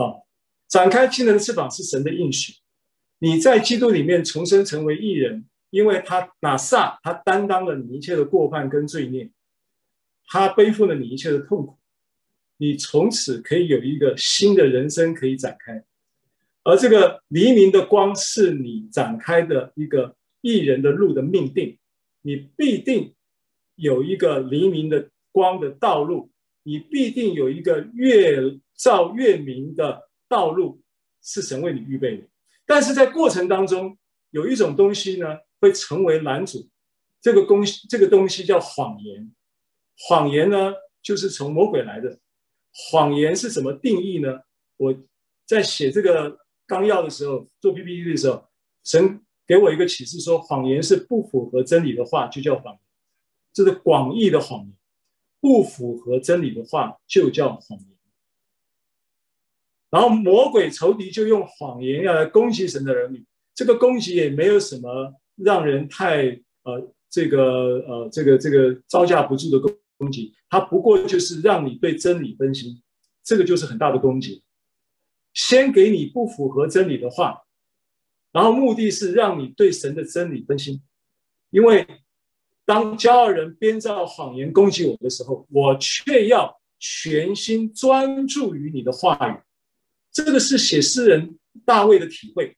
[0.00, 0.22] 啊，
[0.68, 2.54] 展开清晨的翅膀是神的应许。
[3.18, 9.30] 你在基督里面重生成为义人，因为他拿撒，他担当了你一切的过犯跟罪孽，
[10.28, 11.78] 他背负了你一切的痛苦，
[12.58, 15.84] 你从此可以有一个新的人生可以展开，
[16.62, 21.78] 而这个黎明的光是你展开的一个艺人的路的命定，
[22.22, 23.14] 你必定
[23.74, 26.30] 有一个黎明的光的道路，
[26.62, 30.80] 你必定有一个越照越明的道路，
[31.22, 32.24] 是神为你预备的。
[32.64, 33.96] 但是在过程当中，
[34.30, 36.68] 有一种东西呢，会成为拦阻。
[37.20, 39.32] 这个东西，这个东西叫谎言。
[39.98, 42.18] 谎言呢，就是从魔鬼来的。
[42.72, 44.40] 谎言是怎么定义呢？
[44.76, 44.94] 我
[45.46, 48.46] 在写这个纲要的时候，做 PPT 的时候，
[48.84, 52.80] 神给我一个启示说，谎言是不符合真理的话，就叫谎言。
[53.52, 54.74] 这是广义的谎言，
[55.40, 57.88] 不符合真理的话，就叫谎言。
[59.88, 67.42] 然后魔鬼仇敌就用谎言要来攻击神的儿女，这个攻击也没有什么让人太呃这个
[67.86, 72.82] 呃这个这个招架不住的攻攻击，它不过就是让你对真理分心，
[73.22, 74.42] 这个就是很大的攻击。
[75.32, 77.42] 先给你不符合真理的话，
[78.32, 80.80] 然后目的是让你对神的真理分心，
[81.50, 81.86] 因为
[82.64, 89.40] 当骄傲人编造谎言攻击我的时候，我却要全心专注于你的话语。
[90.10, 92.56] 这个是写诗人大卫的体会。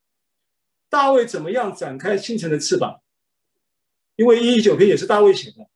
[0.89, 3.01] 大卫怎么样展开清晨的翅膀？
[4.17, 5.69] 因为一一九篇也是大卫写的。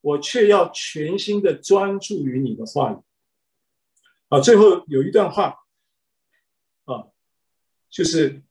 [0.00, 2.96] 我却要全心的专注于你的话语。
[4.28, 5.56] 啊，最后有一段话，
[6.84, 7.06] 啊，
[7.88, 8.42] 就是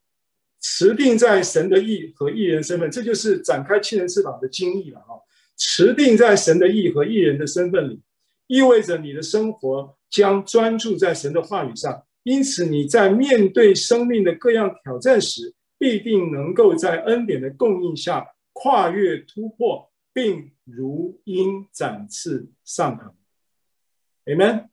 [0.60, 5.22] 持定在神的意和义人身份，这就是展开清晨翅膀的精义了啊。
[5.56, 8.02] 持定在神的意和义人的身份里，
[8.48, 12.04] 意味着你的生活将专注在神的话语上。
[12.24, 15.54] 因此，你在面对生命的各样挑战时，
[15.84, 23.14] 必定能够在恩典的供应下跨越突破，并如鹰展翅上腾。
[24.24, 24.70] Amen。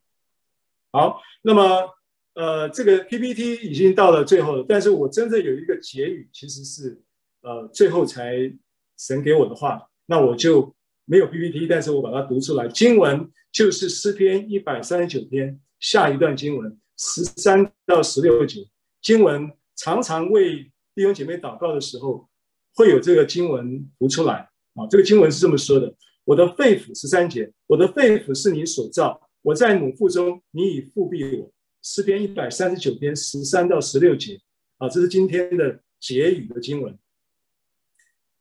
[0.89, 1.89] 好，那么
[2.33, 7.01] 呃，这个 PPT 已经到了最后了，但是我真正有一个结语，其实是
[7.41, 8.49] 呃最后才
[8.97, 12.69] 神给我的话，那我就没有 PPT，但是我把它读出来。
[12.69, 16.79] 经文就是诗篇一百三十九篇下一段经文。
[16.95, 18.65] 十三到十六节
[19.01, 22.29] 经文，常常为弟兄姐妹祷告的时候，
[22.75, 24.85] 会有这个经文读出来啊。
[24.89, 34.39] 这个经文是这么说的：“我的肺腑，十三节，我的肺腑是你所造，我在母腹中，你已覆庇我。”诗篇一百三十九篇十三到十六节
[34.77, 36.97] 啊，这是今天的结语的经文。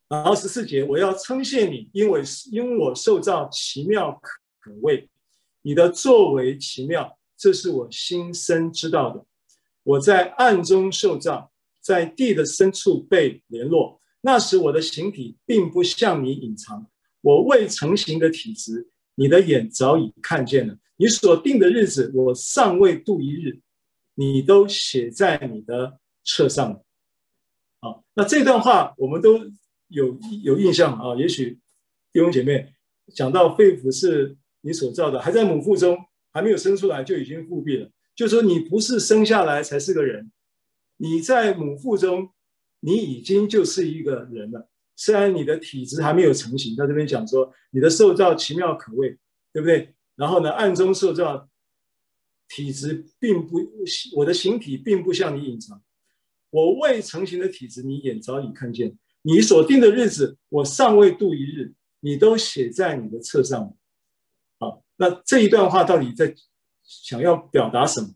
[0.08, 4.20] 然后十四节，我要称谢你，因为因我受造奇妙
[4.60, 5.08] 可畏，
[5.62, 7.16] 你的作为奇妙。
[7.36, 9.24] 这是我心生知道的。
[9.82, 11.50] 我在暗中受造，
[11.80, 14.00] 在地的深处被联络。
[14.20, 16.86] 那时我的形体并不向你隐藏，
[17.22, 20.76] 我未成形的体质，你的眼早已看见了。
[20.96, 23.60] 你所定的日子，我尚未度一日，
[24.14, 26.84] 你都写在你的册上了。
[27.80, 29.38] 好，那这段话我们都
[29.88, 31.16] 有有印象啊。
[31.16, 31.58] 也许
[32.12, 32.72] 弟兄姐妹
[33.14, 35.98] 讲到肺腑是你所造的，还在母腹中。
[36.32, 40.30] 还没有生出来就已经复辟了，就说你不是生下来才是个人，
[41.02, 42.30] 你在母腹中，
[42.80, 44.68] 你已经就是一个人了。
[44.96, 49.18] 虽然你的体质还没有成型，在这边讲说你的受造奇妙可畏，
[49.50, 49.94] 对不对？
[50.14, 51.48] 然后呢，暗中受造，
[52.48, 53.66] 体质并不，
[54.14, 55.82] 我的形体并不向你隐藏，
[56.50, 63.74] 我未成型的体质你眼早已看见，你所定的日子我尚未度一日，你都写在你的册上。
[64.58, 66.34] 好那这一段话到底在
[66.82, 68.10] 想要表达什么？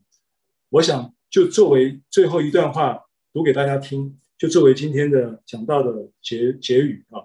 [0.68, 2.96] 我想就作为最后一段话
[3.32, 7.18] 读给大家听，就作为今天的讲到的结结语啊。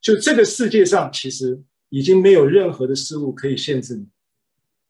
[0.00, 4.08] 就这个世界上其实已经没有任何的事物可以限制你。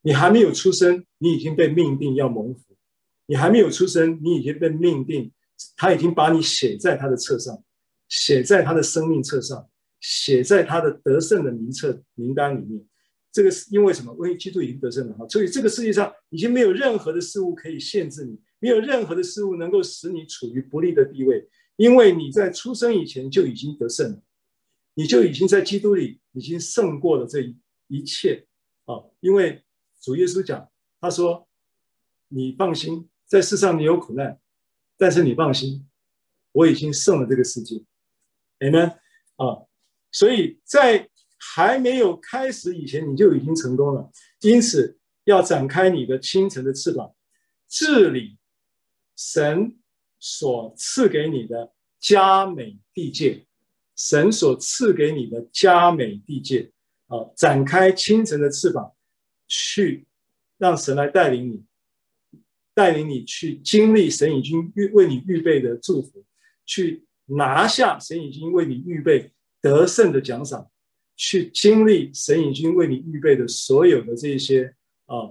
[0.01, 2.75] 你还没有出生，你已经被命定要蒙福；
[3.27, 5.31] 你还没有出生，你已经被命定，
[5.77, 7.63] 他已经把你写在他的册上，
[8.09, 9.69] 写在他的生命册上，
[10.01, 12.83] 写在他的得胜的名册名单里面。
[13.31, 14.15] 这个是因为什么？
[14.15, 21.47] 因为基督已经得胜了哈，所以这个世界上已经没有任何的事物可以限制你，没有任何的事物能够使你处于不利的地位，
[21.77, 24.23] 因为你在出生以前就已经得胜了，
[24.95, 27.59] 你就已经在基督里已经胜过了这一
[27.89, 28.47] 一切
[28.87, 29.05] 啊！
[29.21, 29.63] 因为
[30.01, 30.67] 主耶稣讲，
[30.99, 31.47] 他说
[32.29, 34.41] ：“你放心，在世上你有苦难，
[34.97, 35.87] 但是你放心，
[36.53, 37.85] 我已经胜了这个世界。”
[38.61, 38.93] Amen
[39.37, 39.67] 啊！
[40.11, 44.11] 所以在还没有开始以前，你就已经成功了。
[44.41, 47.15] 因此，要展开你的清晨的翅膀，
[47.69, 48.39] 治理
[49.17, 49.77] 神
[50.19, 53.47] 所赐给你的佳美地界。
[53.97, 56.73] 神所赐给你的佳美地界，
[57.07, 58.93] 啊，展开清晨的翅膀，
[59.47, 60.05] 去
[60.59, 61.65] 让神来带领你，
[62.75, 66.25] 带领你去经历神已经预为你预备的祝福，
[66.67, 70.69] 去拿下神已经为你预备得胜的奖赏。
[71.17, 74.75] 去经历神已经为你预备的所有的这些
[75.07, 75.31] 啊，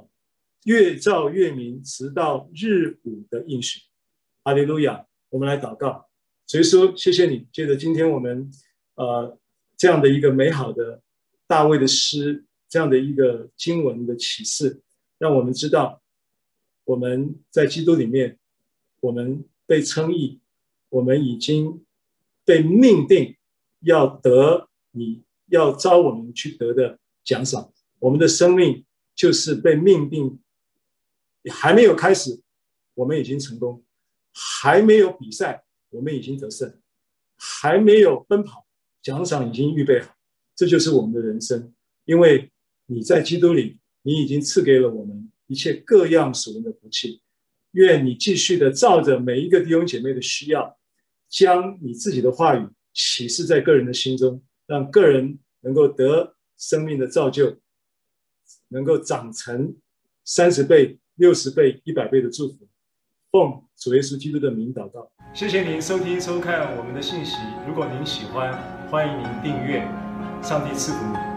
[0.65, 3.81] 越照越明，直到日午的应许。
[4.43, 5.05] 哈利路亚！
[5.29, 6.07] 我们来祷告，
[6.45, 7.47] 所以说谢谢你。
[7.51, 8.49] 借着今天我们
[8.95, 9.37] 呃
[9.77, 11.01] 这样的一个美好的
[11.47, 14.81] 大卫的诗，这样的一个经文的启示，
[15.17, 16.01] 让我们知道
[16.85, 18.37] 我们在基督里面，
[19.01, 20.39] 我们被称义，
[20.89, 21.85] 我们已经
[22.45, 23.35] 被命定
[23.81, 25.23] 要得你。
[25.47, 28.83] 要招我们去得的奖赏，我们的生命
[29.13, 30.39] 就是被命定，
[31.51, 32.41] 还没有开始，
[32.93, 33.81] 我们已经成功；
[34.31, 36.69] 还没有比赛，我们已经得胜；
[37.35, 38.65] 还没有奔跑，
[39.01, 40.15] 奖赏已经预备好。
[40.55, 41.73] 这就是我们的人生，
[42.05, 42.51] 因为
[42.85, 47.21] 你在基督里，你已经赐给了我们一切各样属灵的福气。
[47.71, 50.77] 愿你继续的照着每一个弟兄姐妹的需要，
[51.27, 54.43] 将你自己的话语启示在个人的心中。
[54.65, 57.59] 让个人能够得生命的造就，
[58.69, 59.75] 能够长成
[60.23, 62.67] 三十倍、六十倍、一百倍的祝福。
[63.31, 65.11] 奉主耶稣基督的名祷告。
[65.33, 67.37] 谢谢您收听收看我们的信息。
[67.67, 68.53] 如果您喜欢，
[68.89, 69.87] 欢迎您订阅。
[70.41, 71.32] 上帝赐福你。